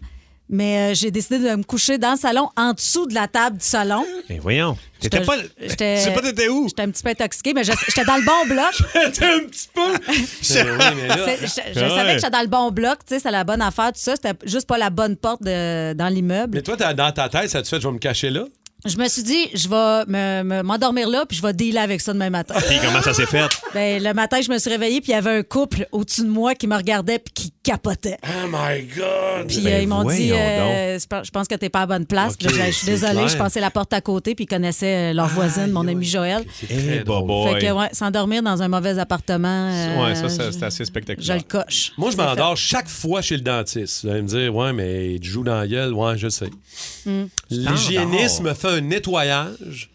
[0.53, 3.57] mais euh, j'ai décidé de me coucher dans le salon, en dessous de la table
[3.57, 4.05] du salon.
[4.29, 4.77] Mais voyons.
[5.01, 5.35] T'étais J'étais- pas.
[5.59, 6.67] j'étais- Tu sais pas t'étais où?
[6.69, 8.71] J'étais un petit peu intoxiquée, mais je- j'étais dans le bon bloc.
[9.13, 10.13] T'es un petit peu.
[10.41, 11.89] C'est- Je, je Ouais.
[11.89, 14.15] savais que j'étais dans le bon bloc, tu sais, c'était la bonne affaire, tout ça.
[14.15, 16.55] C'était juste pas la bonne porte de- dans l'immeuble.
[16.55, 18.45] Mais toi, t'as- dans ta tête, ça te fait, je vais me cacher là?
[18.85, 22.01] Je me suis dit, je vais me- me- m'endormir là, puis je vais dealer avec
[22.01, 22.55] ça demain matin.
[22.67, 23.47] Puis comment ça s'est fait?
[23.73, 26.27] ben, le matin, je me suis réveillée, puis il y avait un couple au-dessus de
[26.27, 28.17] moi qui me regardait, puis qui capotait.
[28.23, 29.47] Oh my God!
[29.47, 32.05] Puis Ben, euh, ils m'ont dit, euh, je pense que t'es pas à la bonne
[32.05, 32.35] place.
[32.41, 33.27] Je suis désolée, clair.
[33.29, 36.43] je passais la porte à côté, puis ils connaissaient euh, leur voisine, mon ami Joël.
[36.69, 37.53] Eh, boy.
[37.53, 39.69] Fait que, ouais, s'endormir dans un mauvais appartement.
[39.71, 41.37] euh, Ouais, ça, je- c'est assez Je spectaculaire.
[41.37, 41.93] le coche.
[41.97, 44.03] Moi, je m'endors chaque fois chez le dentiste.
[44.03, 45.93] Vous allez me dire, ouais, mais tu joues dans la gueule.
[45.93, 46.49] Ouais, je sais.
[47.05, 47.25] Hmm.
[47.49, 49.89] L'hygiéniste me fait un nettoyage,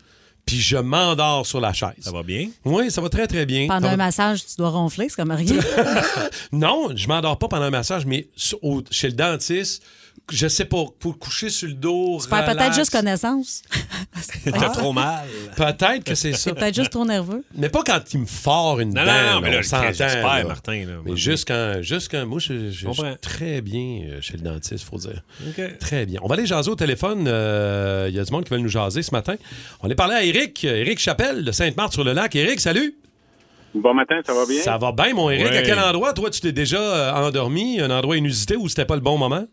[0.48, 1.92] puis je m'endors sur la chaise.
[2.00, 2.48] Ça va bien?
[2.64, 3.66] Oui, ça va très, très bien.
[3.68, 5.54] Pendant Ça va- un massage, tu dois ronfler, c'est comme rien.
[6.52, 8.26] Non, je m'endors pas pendant un massage, mais
[8.62, 9.82] au- chez le dentiste,
[10.30, 12.18] je sais pas, pour coucher sur le dos.
[12.22, 13.62] Tu perds peut-être juste connaissance.
[14.44, 15.26] T'as trop mal.
[15.56, 16.50] Peut-être que c'est ça.
[16.52, 17.44] T'es peut-être juste trop nerveux.
[17.56, 19.04] Mais pas quand il me fort une dent.
[19.04, 20.44] non, non, mais là, j'espère, là.
[20.44, 20.84] Martin.
[20.86, 24.42] Là, Mais juste quand, juste quand moi, je, je- je très bien euh, chez le
[24.42, 25.22] dentiste, faut dire.
[25.48, 25.78] OK.
[25.78, 26.20] Très bien.
[26.22, 27.26] On va aller jaser au téléphone.
[27.28, 29.34] Euh, Il y a du monde qui veut nous jaser ce matin.
[29.82, 32.34] On est parlé à Eric, Eric Chapelle de Sainte-Marthe-sur-le-Lac.
[32.36, 32.96] Eric, salut.
[33.74, 34.62] Bon matin, ça va bien?
[34.62, 35.46] Ça va bien, mon Eric.
[35.54, 37.80] À quel endroit, toi, tu t'es déjà euh, endormi?
[37.80, 39.44] Un endroit inusité où c'était pas le bon moment?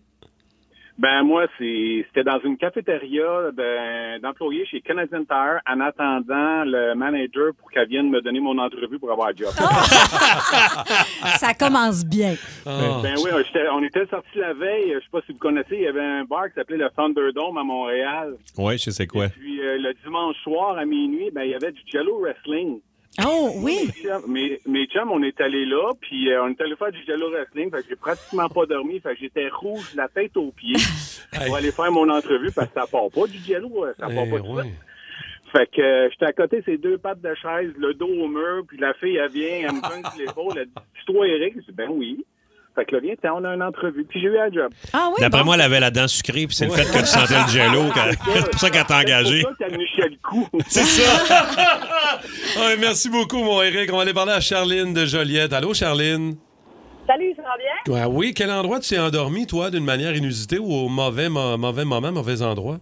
[0.98, 6.94] Ben moi, c'est- c'était dans une cafétéria de- d'employés chez Canadian Tire en attendant le
[6.96, 9.50] manager pour qu'elle vienne me donner mon entrevue pour avoir un job.
[11.38, 12.36] Ça commence bien.
[12.66, 13.00] Ah.
[13.04, 15.82] Ben oui, j'étais- on était sortis la veille, je sais pas si vous connaissez, il
[15.82, 18.36] y avait un bar qui s'appelait le Thunderdome à Montréal.
[18.58, 19.28] Ouais, je sais quoi.
[19.30, 22.80] Puis euh, le dimanche soir à minuit, ben il y avait du Jello Wrestling.
[23.26, 23.90] Oh, oui.
[24.28, 27.30] Mes Mes, chums, on est allés là, puis euh, on est allé faire du Jello
[27.32, 30.52] Wrestling, fait que j'ai pratiquement pas dormi, fait que j'étais rouge de la tête aux
[30.52, 30.76] pieds
[31.46, 34.26] pour aller faire mon entrevue parce que ça part pas du Jello, euh, ça part
[34.28, 34.64] Eh, pas ouais.
[34.64, 34.74] suite.
[35.52, 38.28] Fait que euh, j'étais à côté de ces deux pattes de chaise, le dos au
[38.28, 41.26] mur, puis la fille, elle vient, elle me donne sur l'épaule, elle dit «C'est toi,
[41.28, 42.26] Eric?» Je dis «Ben oui.»
[42.76, 44.04] Fait que là, viens, on a une entrevue.
[44.04, 44.70] Puis j'ai eu un job.
[44.92, 45.46] Ah oui, D'après bon.
[45.46, 47.84] moi, elle avait la dent sucrée, puis c'est le fait que tu sentais le jello.
[48.36, 49.38] C'est pour ça qu'elle t'a engagé.
[49.38, 50.48] C'est pour ça qu'elle nous chiait le coup.
[50.68, 51.46] C'est ça.
[52.58, 53.92] Ouais, merci beaucoup, mon Eric.
[53.92, 55.54] On va aller parler à Charline de Joliette.
[55.54, 56.36] Allô, Charline?
[57.08, 57.94] Salut, ça va bien?
[57.94, 61.86] Ouais, oui, quel endroit tu t'es endormi, toi, d'une manière inusitée ou au mauvais, mauvais
[61.86, 62.78] moment, mauvais endroit?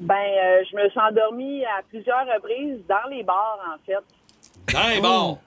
[0.00, 4.76] Ben, euh, je me suis endormie à plusieurs reprises dans les bars, en fait.
[4.76, 5.38] Hey, bon!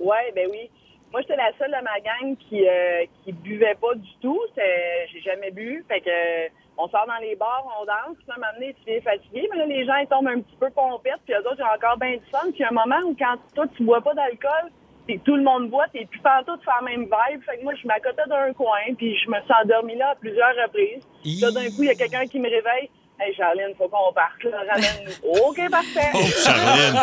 [0.00, 0.70] ouais, ben oui.
[1.12, 4.40] Moi, j'étais la seule de ma gang qui euh, qui buvait pas du tout.
[4.54, 5.84] C'est- J'ai jamais bu.
[5.88, 8.16] Fait que euh, on sort dans les bars, on danse.
[8.18, 9.48] Puis là, à un moment donné, tu viens fatigué.
[9.50, 11.20] Mais là, les gens, ils tombent un petit peu pompettes.
[11.24, 12.40] Puis eux autres, ils ont encore bien du fun.
[12.50, 14.70] Puis il y a un moment où quand toi, tu bois pas d'alcool,
[15.06, 17.42] puis tout le monde boit, t'es plus pantoute faire la même vibe.
[17.44, 18.80] Fait que moi, je m'accotais d'un coin.
[18.98, 21.06] Puis je me suis endormie là à plusieurs reprises.
[21.22, 22.90] Puis Là, d'un coup, il y a quelqu'un qui me réveille.
[23.18, 24.58] Hey, Charline, faut qu'on parte, là.
[24.70, 25.30] Ramène-nous.
[25.48, 26.10] OK, parfait.
[26.14, 27.00] Oh, Charline.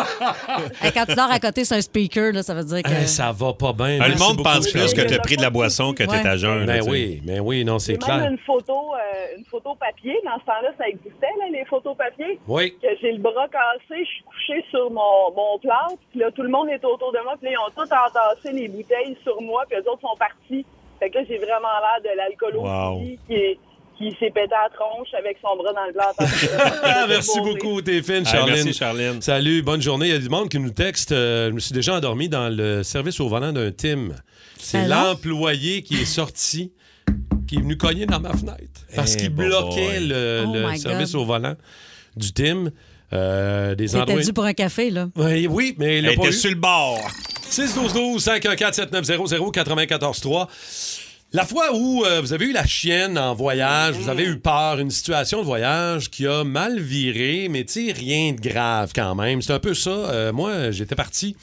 [0.80, 2.90] Hey, quand tu dors à côté, c'est un speaker, là, ça veut dire que.
[2.90, 3.98] Hey, ça va pas bien.
[4.00, 6.26] Ah, le monde pense plus que tu as pris de la boisson que tu es
[6.26, 6.66] à jeun.
[6.66, 8.30] Ben oui, mais oui, non, c'est J'ai même clair.
[8.30, 10.16] une photo, euh, une photo papier.
[10.24, 12.38] Dans ce temps-là, ça existait, là, les photos papier.
[12.46, 12.76] Oui.
[12.80, 15.98] Que j'ai le bras cassé, je suis couchée sur mon, mon plâtre.
[16.12, 17.34] Puis là, tout le monde est autour de moi.
[17.40, 19.64] Puis là, ils ont tous entassé les bouteilles sur moi.
[19.68, 20.64] Puis les autres sont partis.
[21.00, 23.58] Fait que là, j'ai vraiment l'air de l'alcoolophile qui, est-
[23.98, 26.16] qui s'est pété à la tronche avec son bras dans le plâtre.
[26.82, 28.54] Ah, merci beaucoup, t'es fine, Charline.
[28.54, 29.20] merci, Charline.
[29.22, 30.06] Salut, bonne journée.
[30.08, 31.12] Il y a du monde qui nous texte.
[31.12, 34.08] euh, je me suis déjà endormi dans le service au volant d'un Tim.
[34.58, 36.72] C'est l'employé qui est sorti,
[37.46, 40.08] qui est venu cogner dans ma fenêtre parce Eh, qu'il bloquait boy.
[40.08, 41.20] le, Oh le service God.
[41.20, 41.54] au volant
[42.16, 42.70] du Tim.
[43.12, 44.22] Euh, des T'étais endroits.
[44.22, 45.06] dû pour un café, là.
[45.16, 46.32] Oui, oui, mais il l'a pas était eu.
[46.32, 46.98] sur le bord.
[47.50, 50.48] 612-12-514-7900-943.
[51.34, 54.78] La fois où euh, vous avez eu la chienne en voyage, vous avez eu peur,
[54.78, 59.16] une situation de voyage qui a mal viré, mais tu sais, rien de grave quand
[59.16, 59.42] même.
[59.42, 59.90] C'est un peu ça.
[59.90, 61.34] Euh, moi, j'étais parti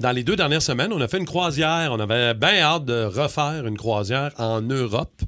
[0.00, 0.94] dans les deux dernières semaines.
[0.94, 1.90] On a fait une croisière.
[1.92, 5.20] On avait bien hâte de refaire une croisière en Europe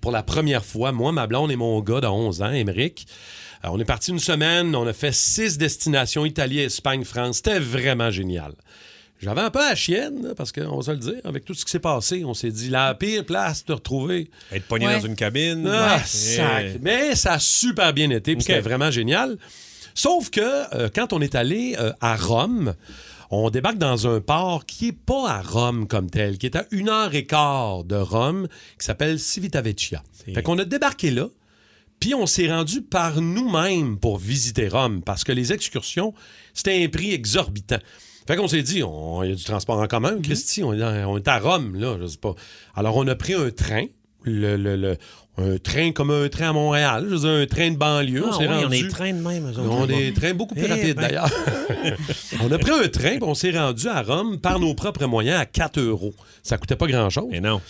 [0.00, 0.92] pour la première fois.
[0.92, 3.08] Moi, ma blonde et mon gars de 11 ans, Émeric.
[3.64, 4.76] Euh, on est parti une semaine.
[4.76, 7.38] On a fait six destinations Italie, Espagne, France.
[7.38, 8.52] C'était vraiment génial.
[9.24, 11.64] J'avais un peu la chienne, là, parce qu'on va se le dire, avec tout ce
[11.64, 14.30] qui s'est passé, on s'est dit la pire place de retrouver.
[14.52, 15.00] Être pogné Ouais.
[15.00, 15.66] dans une cabine.
[15.66, 16.02] Ah, Ouais.
[16.04, 16.66] sac.
[16.82, 19.38] Mais ça a super bien été, puis c'était vraiment génial.
[19.94, 20.40] Sauf que
[20.76, 22.74] euh, quand on est allé euh, à Rome,
[23.30, 26.66] on débarque dans un port qui est pas à Rome comme tel, qui est à
[26.72, 28.48] une heure et quart de Rome,
[28.78, 30.02] qui s'appelle Civitavecchia.
[30.34, 31.28] Fait qu'on a débarqué là,
[32.00, 36.12] puis on s'est rendu par nous-mêmes pour visiter Rome, parce que les excursions,
[36.52, 37.78] c'était un prix exorbitant.
[38.26, 41.04] Fait qu'on s'est dit, on- il y a du transport en commun, Christy, on, est
[41.04, 42.34] on est à Rome, là, je sais pas.
[42.74, 43.84] Alors, on a pris un train,
[44.22, 44.96] le, le- le-
[45.36, 48.22] un train comme un train à Montréal, je veux dire, un train de banlieue.
[48.24, 48.64] Ah, on s'est ouais, rendu...
[48.66, 49.48] on a des trains de même.
[49.50, 49.86] eux là-bas.
[49.88, 51.02] des trains beaucoup plus Eh rapides, ben.
[51.08, 51.28] d'ailleurs.
[52.40, 55.40] on a pris un train, puis on s'est rendu à Rome par nos propres moyens
[55.40, 56.14] à 4 euros.
[56.42, 57.26] Ça coûtait pas grand-chose.
[57.30, 57.60] Mais non.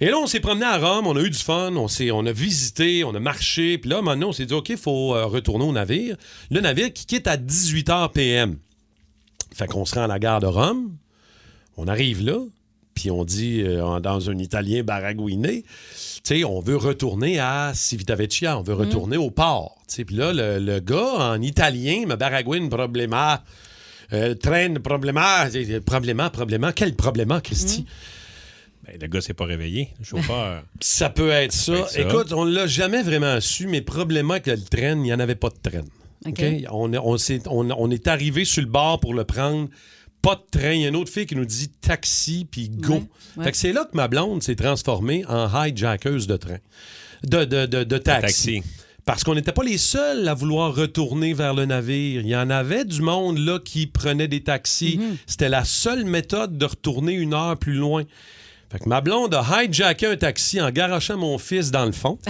[0.00, 2.32] Et là, on s'est promené à Rome, on a eu du fun, on, on a
[2.32, 3.78] visité, on a marché.
[3.78, 6.16] Puis là, maintenant, on s'est dit, OK, il faut euh, retourner au navire.
[6.52, 8.58] Le navire qui quitte à 18h PM.
[9.54, 10.96] Fait qu'on se rend à la gare de Rome.
[11.76, 12.38] On arrive là,
[12.94, 15.68] puis on dit, euh, dans un italien baragouiné, tu
[16.24, 19.78] sais, on veut retourner à Civitavecchia, on veut retourner au port.
[19.86, 23.44] Tu sais, Puis là, le, le gars en italien me baragouine problema.
[24.12, 25.48] Euh, train problema.
[25.84, 26.72] Problema, problema.
[26.72, 27.86] Quel problema, Christy?
[28.86, 30.62] Ben, le gars s'est pas réveillé, le chauffeur.
[30.80, 31.72] Ça peut être ça.
[31.72, 32.00] peut être ça.
[32.00, 35.34] Écoute, on l'a jamais vraiment su, mais probablement que le train, il n'y en avait
[35.34, 35.84] pas de train.
[36.70, 39.68] On, est- on, s'est- on- on est arrivé sur le bord pour le prendre.
[40.20, 40.72] Pas de train.
[40.72, 42.94] Il y a une autre fille qui nous dit taxi, puis go.
[42.94, 43.02] Ouais,
[43.36, 43.44] ouais.
[43.44, 46.58] Fait que c'est là que ma blonde s'est transformée en hijackeuse de train.
[47.24, 48.54] De, de, de, de taxi.
[48.60, 48.62] Taxi.
[49.04, 52.20] Parce qu'on n'était pas les seuls à vouloir retourner vers le navire.
[52.20, 54.98] Il y en avait du monde là qui prenait des taxis.
[54.98, 55.16] Mhm.
[55.26, 58.02] C'était la seule méthode de retourner une heure plus loin.
[58.70, 62.18] Fait que ma blonde a hijacké un taxi en garochant mon fils dans le fond.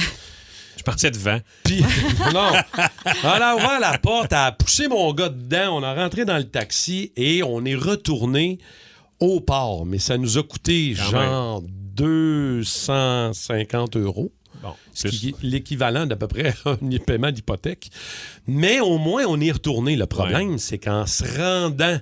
[0.78, 1.38] Je partais devant.
[1.64, 1.82] Puis,
[2.32, 2.52] non.
[2.76, 6.38] Elle a ouvert la porte, elle a poussé mon gars dedans, on a rentré dans
[6.38, 8.58] le taxi et on est retourné
[9.20, 9.84] au port.
[9.84, 14.32] Mais ça nous a coûté Quand genre 250 euros.
[14.62, 17.90] Bon, Ce plus- qui est l'équivalent d'à peu près un paiement d'hypothèque.
[18.46, 19.96] Mais au moins, on est retourné.
[19.96, 21.98] Le problème, c'est qu'en se rendant,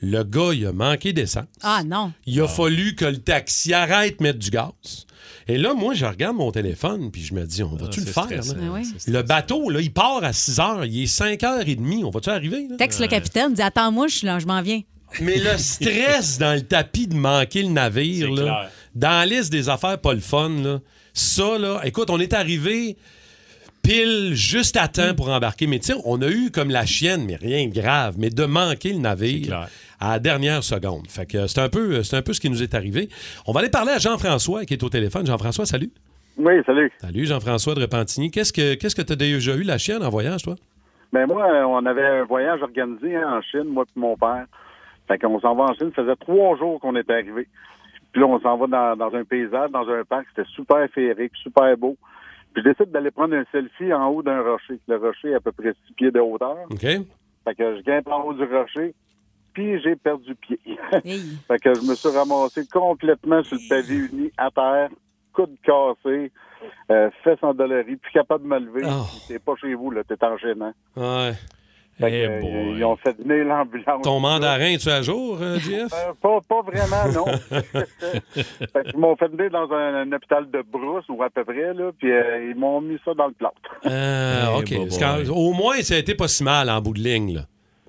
[0.00, 1.44] le gars, il a manqué d'essence.
[1.62, 2.12] Ah non.
[2.26, 5.06] Il a fallu que le taxi arrête de mettre du gaz.
[5.48, 8.06] Et là, moi, je regarde mon téléphone, puis je me dis, on va-tu Ah, le
[8.06, 8.56] c'est faire?
[8.56, 8.62] là?
[8.68, 8.82] Ah oui.
[9.08, 10.84] Le bateau, là, il part à 6 heures.
[10.84, 12.04] Il est 5 heures et demie.
[12.04, 12.66] On va-tu arriver?
[12.70, 12.76] là?
[12.76, 14.80] Texte le capitaine, dit Attends-moi, je suis là, je m'en viens.
[15.20, 18.70] Mais le stress dans le tapis de manquer le navire, là, clair.
[18.94, 20.78] dans la liste des affaires pas le fun, là,
[21.12, 22.96] ça, là, écoute, on est arrivé
[23.82, 24.88] pile juste à Mm.
[24.92, 25.66] temps pour embarquer.
[25.66, 28.90] Mais sais, on a eu comme la chienne, mais rien de grave, mais de manquer
[28.90, 29.68] le C'est navire clair.
[30.02, 31.06] À la dernière seconde.
[31.08, 33.08] Fait que euh, c'est un, peu, c'est un peu ce qui nous est arrivé.
[33.46, 35.24] On va aller parler à Jean-François qui est au téléphone.
[35.24, 35.90] Jean-François, salut.
[36.36, 36.90] Oui, salut.
[36.98, 38.30] Salut, Jean-François de Repentigny.
[38.30, 40.56] Qu'est-ce que qu'est-ce que tu as déjà eu la chienne en voyage, toi?
[41.12, 44.46] Ben moi, euh, on avait un voyage organisé hein, en Chine, moi et mon père.
[45.06, 45.92] Fait qu'on s'en va en Chine.
[45.94, 47.46] Ça faisait trois jours qu'on était arrivé.
[48.10, 50.26] Puis là, on s'en va dans, dans un paysage, dans un parc.
[50.34, 51.96] C'était super féerique, super beau.
[52.54, 54.80] Puis je décide d'aller prendre un selfie en haut d'un rocher.
[54.88, 56.56] Le rocher est à peu près six pieds de hauteur.
[56.70, 56.80] OK?
[56.80, 58.94] Fait que je grimpe en haut du rocher.
[59.52, 60.58] Puis j'ai perdu pied.
[61.04, 61.20] Hey.
[61.48, 64.88] fait que je me suis ramassé complètement sur le pavé uni, à terre,
[65.32, 66.30] coude cassé,
[66.90, 68.82] euh, fesses endolories, plus capable de me lever.
[68.84, 69.04] Oh.
[69.28, 70.72] T'es pas chez vous, là, t'es en gênant.
[70.96, 71.32] Ouais.
[72.00, 72.78] Fait Eh que, euh, boy.
[72.78, 74.02] ils ont fait venir l'ambulance.
[74.02, 75.58] Ton mandarin, tu es à jour, euh?
[75.70, 75.88] Euh,
[76.20, 77.26] pas, pas vraiment, non.
[78.34, 81.74] fait qu'ils m'ont fait venir dans un, un hôpital de brousse, ou à peu près,
[81.74, 83.54] là, puis euh, ils m'ont mis ça dans le plâtre.
[83.86, 85.28] Euh, Eh, OK.
[85.30, 87.34] au moins, ça a été pas si mal en bout de ligne.
[87.34, 87.42] Là.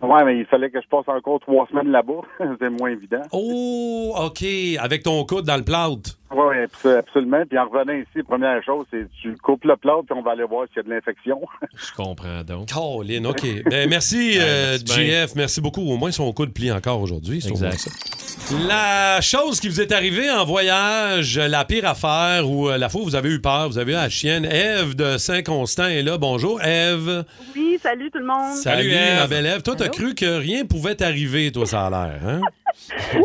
[0.04, 2.22] Ouais, mais il fallait que je passe encore trois semaines là-bas.
[2.60, 3.22] C'est moins évident.
[3.32, 4.44] Oh, OK.
[4.80, 6.20] Avec ton coude dans le plâtre.
[6.36, 6.56] Oui,
[6.98, 7.44] absolument.
[7.48, 10.44] Puis en revenant ici, première chose, c'est tu coupes le plâtre, puis on va aller
[10.44, 11.40] voir s'il y a de l'infection.
[11.76, 12.70] Je comprends donc.
[12.74, 13.46] Colin, OK.
[13.70, 14.78] Ben, merci, euh.
[14.78, 15.36] JF.
[15.36, 15.82] Merci beaucoup.
[15.82, 17.42] Au moins, son coude plie encore aujourd'hui.
[17.42, 17.90] c'est au moins Exact.
[17.92, 18.56] ça.
[18.68, 23.02] La chose qui vous est arrivée en voyage, la pire affaire ou euh, la fois
[23.02, 24.46] où vous avez eu peur, vous avez eu la chienne.
[24.46, 26.18] Ève de Saint-Constant est là.
[26.18, 27.24] Bonjour, Ève.
[27.56, 28.56] Oui, salut tout le monde.
[28.56, 29.20] Salut, Ève.
[29.20, 29.62] ma belle Ève.
[29.62, 32.42] Toi, t'as cru que rien pouvait t'arriver, toi, ça a l'air, hein?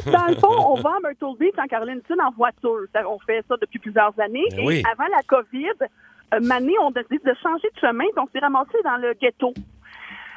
[0.07, 2.87] Dans le fond, on va à Myrtle Beach en Caroline du Sud en voiture.
[3.07, 4.47] On fait ça depuis plusieurs années.
[4.51, 4.83] Ben Et oui.
[4.93, 5.73] avant la COVID,
[6.35, 9.15] euh, Mané, on a décidé de changer de chemin, donc on s'est ramassé dans le
[9.15, 9.55] ghetto.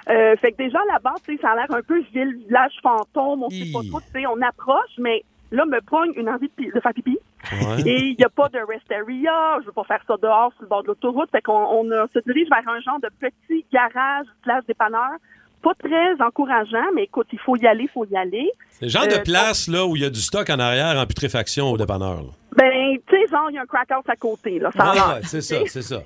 [0.09, 3.43] Euh, fait que déjà là-bas, tu sais, ça a l'air un peu ville, village fantôme,
[3.43, 6.79] on sait pas trop, tu sais, on approche, mais là, me pogne une envie de,
[6.79, 7.19] faire pipi.
[7.51, 7.81] Ouais.
[7.85, 10.63] Et il n'y a pas de rest area, je veux pas faire ça dehors sur
[10.63, 11.29] le bord de l'autoroute.
[11.31, 15.17] Fait qu'on on se dirige vers un genre de petit garage slash dépanneur.
[15.61, 18.51] Pas très encourageant, mais écoute, il faut y aller, il faut y aller.
[18.71, 20.97] C'est le genre de Euh, place là, où il y a du stock en arrière
[20.97, 22.15] en putréfaction au dépanneur.
[22.23, 22.29] là.
[22.57, 24.71] Ben, tu sais, genre, il y a un crack house à côté, là.
[24.75, 26.01] Ça a Ouais, l'air, ouais, c'est ça, c'est ça.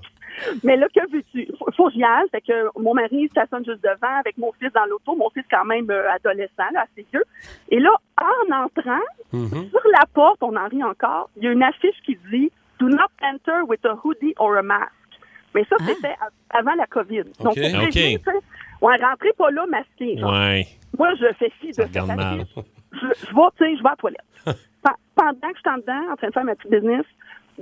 [0.65, 1.47] Mais là, que veux-tu?
[1.57, 2.27] Faut, faut que j'y aille.
[2.29, 5.15] Fait que mon mari stationne juste devant avec mon fils dans l'auto.
[5.15, 7.23] Mon fils, quand même, euh, adolescent, là, assez vieux.
[7.71, 7.91] Et là,
[8.21, 8.99] en entrant,
[9.31, 9.69] Mhm.
[9.69, 12.89] sur la porte, on en rit encore, il y a une affiche qui dit Do
[12.89, 14.91] not enter with a hoodie or a mask.
[15.53, 17.23] Mais ça, c'était a- avant la COVID.
[17.39, 17.57] Donc, pour
[18.82, 20.17] ouais, rentrez pas là masqué.
[20.17, 20.32] genre.
[20.32, 20.67] Ouais.
[20.97, 22.47] Moi, je fais fi de Ça cette affiche.
[22.93, 23.11] Je, je vais,
[23.57, 24.21] tu sais, je vais à la toilette.
[24.45, 27.05] Pen- Pendant que je suis en dedans, en train de faire ma petite business,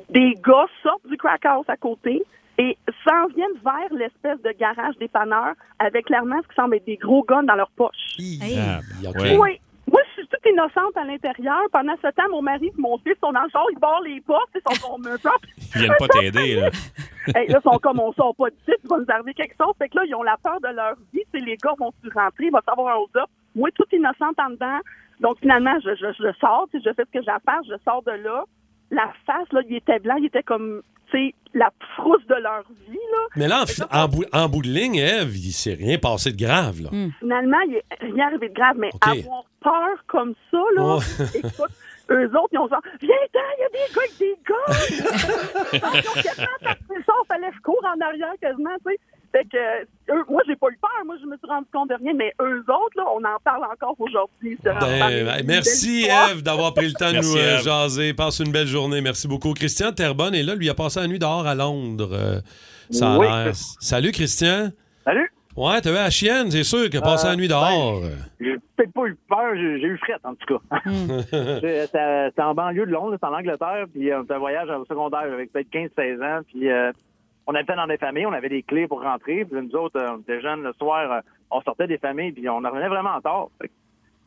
[0.09, 2.22] des gars sortent du crack house à côté
[2.59, 6.97] et s'en viennent vers l'espèce de garage dépanneur avec clairement ce qui semble être des
[6.97, 7.95] gros guns dans leur poche.
[8.20, 8.59] Hey.
[8.59, 8.80] Ah,
[9.20, 9.38] ouais.
[9.38, 9.59] Oui.
[10.43, 11.61] Toute innocente à l'intérieur.
[11.71, 14.21] Pendant ce temps, mon mari et mon fils sont dans le char, ils barrent les
[14.21, 15.15] portes, ils sont comme un.
[15.75, 16.69] Ils viennent pas t'aider, là.
[17.35, 19.55] Hey, là, ils sont comme on sort pas du site, il va nous arriver quelque
[19.57, 19.73] chose.
[19.77, 21.21] Fait que là, ils ont la peur de leur vie.
[21.31, 23.29] C'est les gars vont se rentrer, il va savoir un hold-up.
[23.55, 24.79] Moi, toute innocente en dedans.
[25.21, 28.03] Donc, finalement, je, je, je sors, je fais ce que j'ai à faire, je sors
[28.03, 28.43] de là.
[28.91, 30.81] La face, là, il était blanc, il était comme,
[31.11, 33.27] tu sais, la frousse de leur vie, là.
[33.36, 36.81] Mais là, en, bout, en bout de ligne, Ève, il s'est rien passé de grave.
[36.81, 36.89] Là.
[37.19, 40.99] Finalement, il est rien arrivé de grave, mais avoir peur comme ça, là,
[41.36, 41.71] écoute,
[42.11, 44.73] eux autres, ils ont genre, viens-t'en, il y a des gars avec des gars!
[46.03, 48.99] Ils ont quasiment tapé ça, fallait que je cours en arrière quasiment, tu sais.
[49.36, 51.95] Fait que, eux, moi, j'ai pas eu peur, moi, je me suis rendu compte de
[51.95, 54.57] rien, mais eux autres, là, on en parle encore aujourd'hui.
[54.63, 56.05] C'est Ben, ben, merci.
[56.05, 58.13] Ève, d'avoir pris le temps de nous euh, jaser.
[58.13, 59.01] Passe une belle journée.
[59.01, 59.53] Merci beaucoup.
[59.53, 60.53] Christian Terbonne est là.
[60.53, 62.11] Lui, a passé la nuit dehors à Londres.
[62.13, 62.39] Euh,
[62.91, 63.25] ça a Oui.
[63.27, 63.53] l'air.
[63.79, 64.69] Salut, Christian.
[65.03, 65.31] Salut!
[65.55, 68.01] Ouais, t'as vu la chienne, c'est sûr, qu'il a passé Euh, la nuit dehors.
[68.39, 70.79] J'ai peut-être pas eu peur, j'ai eu frette, en tout cas.
[71.61, 74.86] C'était c'était en banlieue de Londres, c'était en Angleterre, puis euh, c'était un voyage au
[74.86, 76.91] secondaire avec peut-être 15-16 ans, puis euh,
[77.47, 80.15] on habitait dans des familles, on avait des clés pour rentrer, puis nous autres, euh,
[80.15, 81.19] on était jeunes le soir, euh,
[81.51, 83.47] on sortait des familles, puis on revenait vraiment en tard.
[83.61, 83.73] Fait que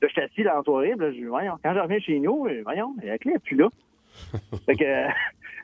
[0.02, 2.18] là, j'étais assis dans la soirée, puis là, je dis, voyons, quand je reviens chez
[2.18, 3.68] nous, euh, voyons, la clé n'est plus là.
[4.66, 5.06] fait que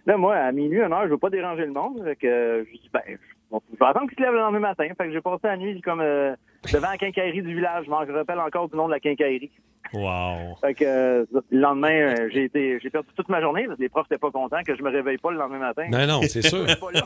[0.07, 2.79] là, moi, à minuit, une heure, je veux pas déranger le monde, fait que je
[2.79, 4.89] dis, ben, je vais attendre qu'il se lève le lendemain matin.
[4.97, 6.35] Fait que j'ai passé la nuit comme euh,
[6.73, 7.85] devant la quincaillerie du village.
[7.87, 9.51] Je m'en rappelle encore du nom de la quincaillerie.
[9.93, 10.57] Wow.
[10.61, 13.67] Fait que euh, le lendemain, euh, j'ai été j'ai perdu toute ma journée.
[13.79, 15.87] Les profs n'étaient pas contents que je me réveille pas le lendemain matin.
[15.91, 16.65] Ben non, c'est sûr.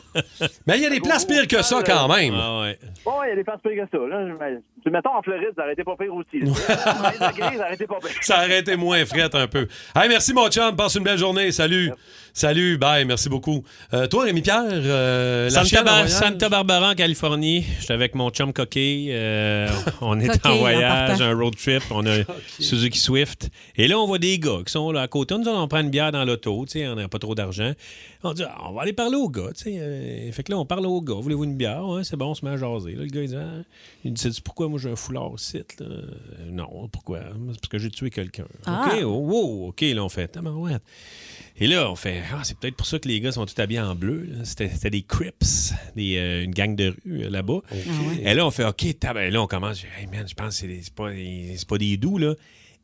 [0.67, 2.35] Mais il y a des places pires que ça quand même.
[2.37, 2.79] Ah ouais.
[3.05, 4.07] Bon, il y a des places pires que ça.
[4.07, 4.25] Là.
[4.39, 6.47] Mais, tu- mettons en Floride, ça aurait été pas pire aussi.
[8.21, 9.67] ça aurait été moins frette un peu.
[9.97, 10.77] Hey, merci, mon chum.
[10.77, 11.51] Passe une belle journée.
[11.51, 11.91] Salut.
[12.33, 12.79] Salut.
[12.79, 13.05] Bye.
[13.05, 13.65] Merci beaucoup.
[13.95, 16.11] Euh, toi, euh, Santa, Bar- voyage?
[16.11, 17.65] Santa Barbara en Californie.
[17.81, 19.11] J'étais avec mon chum Coquille.
[19.47, 19.69] Euh,
[20.01, 21.83] on est en voyage, un road trip.
[21.91, 22.19] On a
[22.59, 23.51] Suzuki Swift.
[23.77, 25.37] Et là, on voit des gars qui sont là à côté.
[25.37, 26.65] Nous, on prend une bière dans l'auto.
[26.67, 27.73] tu sais, On n'a pas trop d'argent.
[28.23, 29.51] On dit, ah, on va aller parler aux gars.
[29.57, 29.77] tu sais.
[29.79, 31.15] Euh, fait que là, on parle aux gars.
[31.15, 31.87] Voulez-vous une bière?
[31.87, 32.95] Ouais, c'est bon, on se met à jaser.
[32.95, 33.63] Là, le gars, il dit, ah.
[34.05, 35.79] il dit, pourquoi moi j'ai un foulard au site?
[35.81, 35.87] là?
[35.87, 36.03] Euh,
[36.51, 37.21] Non, pourquoi?
[37.53, 38.47] C'est parce que j'ai tué quelqu'un.
[38.67, 38.89] Ah.
[38.91, 40.83] OK, oh, wow, OK, là, on fait, tabarouette.
[41.59, 43.81] Et là, on fait, ah, c'est peut-être pour ça que les gars sont tous habillés
[43.81, 44.27] en bleu.
[44.31, 44.45] là.
[44.45, 47.61] C'était c'était des Crips, des, euh, une gang de rue euh, là-bas.
[48.23, 50.49] Et là, on fait, OK, tab- là, on commence, je dis, hey man, je pense
[50.49, 52.35] que c'est des- c'est pas, des- c'est pas des doux, là.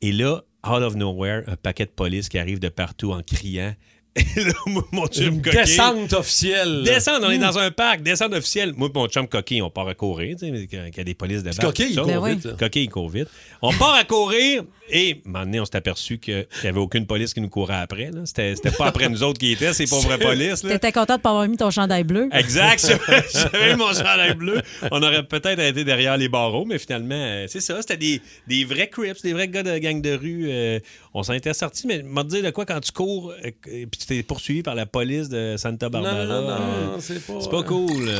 [0.01, 3.75] Et là, out of nowhere, un paquet de police qui arrive de partout en criant
[4.15, 6.83] Et là, moi, mon chum Une coquille- descente officielle.
[6.83, 6.95] là.
[6.95, 8.75] Descendre, on est dans un parc, descendre officielle.
[8.77, 11.15] Moi mon chum coquille, on part à courir, tu sais, quand il y a des
[11.15, 12.57] polices de Puis Coquille, il court Ben vite.
[12.59, 13.29] Coquille, il court vite.
[13.63, 16.79] On part à courir et, à un moment donné, on s'est aperçu qu'il n'y avait
[16.81, 18.11] aucune police qui nous courait après.
[18.11, 18.21] là.
[18.27, 20.63] C'était c'était pas après nous autres qui étaient, ces pauvres polices.
[20.65, 20.73] là.
[20.73, 22.29] T'étais content de pas avoir mis ton chandail bleu?
[22.33, 22.85] Exact.
[23.09, 24.61] J'avais j'avais eu mon chandail bleu.
[24.91, 27.81] On aurait peut-être été derrière les barreaux, mais finalement, euh, c'est ça.
[27.81, 30.47] C'était des, des vrais Crips, des vrais gars de gang de rue.
[30.51, 30.81] euh,
[31.15, 34.15] on s'en était sortis, mais m'a dit de quoi quand tu cours euh, puis tu
[34.17, 36.25] t'es poursuivi par la police de Santa Barbara.
[36.25, 37.33] Non, non, non, euh, c'est pas.
[37.41, 38.11] c'est pas cool.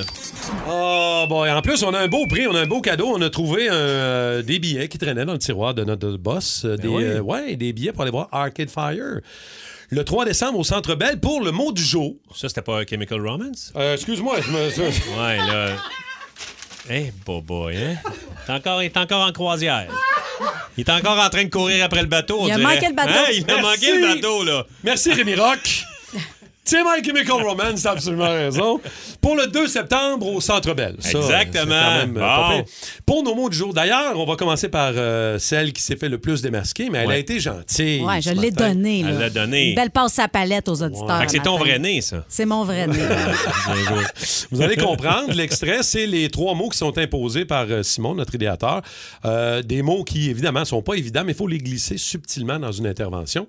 [0.69, 3.13] Oh, bon, et en plus, on a un beau prix, on a un beau cadeau.
[3.15, 6.65] On a trouvé un, euh, des billets qui traînaient dans le tiroir de notre boss.
[6.65, 7.05] euh, des, oui.
[7.05, 9.21] euh, ouais, des billets pour aller voir Arcade Fire.
[9.91, 12.15] Le 3 décembre au Centre Bell pour le mot du jour.
[12.35, 13.73] Ça, c'était pas Chemical Romance?
[13.77, 14.59] Euh, Excuse-moi, je me.
[15.21, 15.77] Ouais, là.
[16.89, 17.97] Hey, boy, hein?
[18.47, 19.87] T'es encore, est encore en croisière.
[20.77, 22.39] Il est encore en train de courir après le bateau.
[22.41, 22.75] on Il a dirait.
[22.75, 23.11] manqué le bateau.
[23.13, 23.25] Hein?
[23.33, 23.63] Il a Merci.
[23.63, 24.67] manqué le bateau, là.
[24.85, 25.85] Merci Rémi Rock.
[26.65, 28.81] C'est My Chemical Romance, t'as absolument raison.
[29.21, 30.95] Pour le 2 septembre au Centre Bell.
[31.01, 31.65] Ça, Exactement.
[31.65, 32.65] c'est quand même, euh, Bon.
[33.05, 36.09] Pour nos mots du jour, d'ailleurs, on va commencer par euh, celle qui s'est fait
[36.09, 38.03] le plus démasquer, mais elle a été gentille.
[38.05, 38.69] Ouais, je l'ai matin.
[38.69, 39.01] donné.
[39.01, 39.71] Elle l'a donné.
[39.71, 41.23] Une belle passe à palette aux auditeurs.
[41.27, 42.25] C'est ton vrai nez, ça.
[42.29, 42.97] C'est mon vrai nez.
[43.67, 44.05] Bien joué.
[44.53, 48.37] Vous allez comprendre, l'extrait, c'est les trois mots qui sont imposés par euh, Simon, notre
[48.37, 48.83] idéateur.
[49.25, 52.73] Euh, des mots qui, évidemment, sont pas évidents, mais il faut les glisser subtilement dans
[52.73, 53.49] une intervention.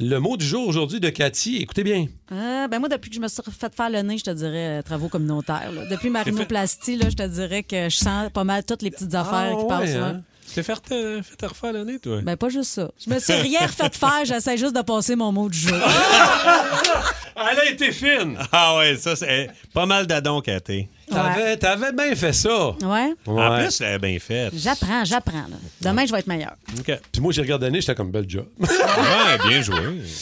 [0.00, 2.06] Le mot du jour aujourd'hui de Cathy, écoutez bien.
[2.32, 4.78] Euh, ben moi, depuis que je me suis fait faire le nez, je te dirais
[4.78, 5.70] euh, travaux communautaires.
[5.72, 5.86] là.
[5.86, 9.14] Depuis ma rhinoplastie, là, je te dirais que je sens pas mal toutes les petites
[9.14, 9.94] affaires Ah, qui ouais, passent.
[9.94, 10.12] hein?
[10.14, 10.20] là.
[10.48, 12.20] Tu t'es fait, te- fait te refaire le nez, toi?
[12.22, 12.90] Ben pas juste ça.
[13.02, 15.76] Je me suis rien refait faire, j'essaie juste de passer mon mot du jour.
[17.36, 18.36] Elle a été fine.
[18.52, 20.88] Ah ouais, ça, c'est pas mal d'adons, Cathy.
[21.10, 22.68] T'avais, t'avais bien fait ça.
[22.82, 23.12] Ouais.
[23.26, 24.52] En plus, elle est bien faite.
[24.56, 25.46] J'apprends, j'apprends.
[25.48, 25.56] là.
[25.80, 26.54] Demain, je vais être meilleur.
[26.78, 26.98] OK.
[27.12, 28.46] Puis moi, j'ai regardé l'année, j'étais comme bel job.
[28.60, 29.76] Ouais, bien joué.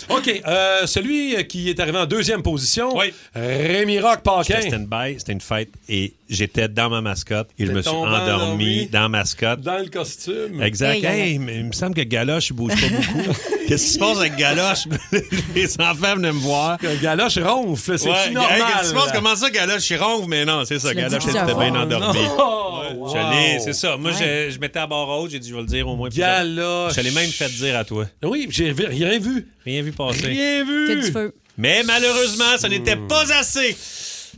[0.09, 3.13] OK, euh, celui qui est arrivé en deuxième position, Oui.
[3.35, 4.69] Rémi Rock J'étais Paquin.
[4.69, 8.11] stand-by, c'était une fête et j'étais dans ma mascotte et je T'es me suis tombé
[8.11, 8.87] endormi endormi.
[8.89, 9.61] dans ma mascotte.
[9.61, 10.63] Dans le costume.
[10.63, 11.03] Exact.
[11.05, 13.33] Hey, Hey, mais il me semble que Galoche, il bouge pas beaucoup.
[13.69, 14.85] Qu'est-ce qui se passe avec Galoche?
[15.55, 16.79] Les enfants venaient me voir.
[16.83, 18.53] Le galoche ronfle, c'est Ouais, normal.
[18.59, 19.13] hey, qu'est-ce qui se passe?
[19.13, 20.29] Comment ça, Galoche, il ronfle?
[20.29, 20.91] Mais non, c'est ça.
[20.91, 21.15] Plusieurs
[21.45, 21.71] était fois.
[21.71, 22.19] bien endormi.
[22.39, 23.31] Oh, Je wow.
[23.31, 23.97] l'ai- c'est ça.
[23.97, 25.31] Moi, je, je mettais à barre haute.
[25.31, 26.09] J'ai dit, je vais le dire au moins.
[26.09, 26.95] Galoche.
[26.95, 28.07] Je l'ai même fait dire à toi.
[28.23, 29.47] Oui, j'ai rien vu.
[29.65, 30.27] Rien vu passer.
[30.27, 30.87] Rien vu.
[30.89, 31.35] Que du feu.
[31.59, 33.77] Mais malheureusement, ça n'était pas assez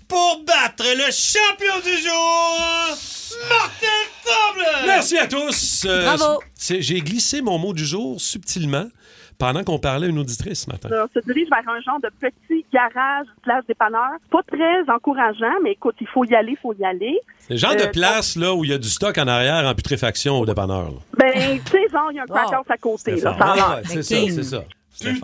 [0.08, 2.98] pour battre le champion du jour,
[3.48, 3.86] Martin
[4.24, 4.86] Table!
[4.86, 5.82] Merci à tous.
[5.86, 6.40] Euh, Bravo.
[6.54, 8.86] c'est- J'ai glissé mon mot du jour subtilement
[9.46, 10.88] pendant qu'on parlait à une auditrice ce matin.
[10.90, 14.12] On se dirige vers un genre de petit garage, place dépanneur.
[14.30, 17.18] Pas très encourageant, mais écoute, il faut y aller, il faut y aller.
[17.40, 19.66] C'est le genre de Euh, place là, où il y a du stock en arrière
[19.66, 20.84] en putréfaction au dépanneur.
[20.84, 20.98] là.
[21.18, 24.42] Ben, tu sais, genre, il y a un crackhouse à côté, là, c'est ça, c'est
[24.42, 24.64] ça.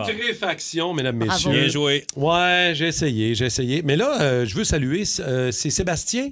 [0.05, 1.33] Putréfaction, mesdames, Bravo.
[1.33, 1.51] messieurs.
[1.51, 2.05] Bien joué.
[2.15, 3.81] Ouais, j'ai essayé, j'ai essayé.
[3.83, 6.29] Mais là, euh, je veux saluer, euh, c'est Sébastien.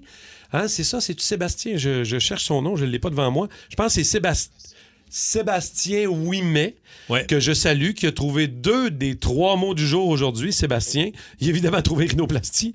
[0.51, 1.77] Hein, c'est ça, c'est-tu Sébastien?
[1.77, 3.47] Je, je cherche son nom, je ne l'ai pas devant moi.
[3.69, 4.68] Je pense que c'est Sébast-
[5.09, 6.75] Sébastien Ouimet,
[7.09, 7.25] Ouais.
[7.25, 11.09] que je salue, qui a trouvé deux des trois mots du jour aujourd'hui, Sébastien.
[11.39, 12.73] Il a évidemment trouvé rhinoplastie.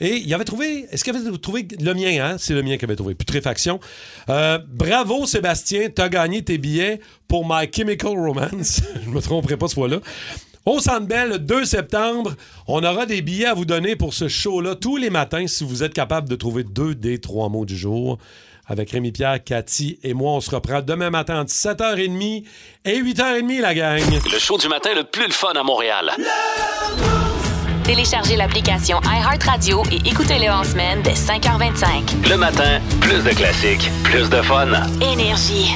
[0.00, 2.36] Et il avait trouvé, est-ce qu'il avait trouvé le mien, hein?
[2.38, 3.78] C'est le mien qu'il avait trouvé, putréfaction.
[4.28, 8.82] Euh, bravo Sébastien, t'as gagné tes billets pour My Chemical Romance.
[9.04, 10.00] je me tromperai pas ce fois-là.
[10.64, 12.34] Au Centre Bell, le 2 septembre,
[12.68, 15.82] on aura des billets à vous donner pour ce show-là tous les matins si vous
[15.82, 18.18] êtes capable de trouver deux des trois mots du jour.
[18.66, 22.44] Avec Rémi-Pierre, Cathy et moi, on se reprend demain matin entre 7h30
[22.84, 24.02] et 8h30, la gang.
[24.32, 26.12] Le show du matin le plus le fun à Montréal.
[27.84, 32.28] Téléchargez l'application iHeartRadio et écoutez-le en semaine dès 5h25.
[32.30, 34.68] Le matin, plus de classiques, plus de fun.
[35.00, 35.72] Énergie.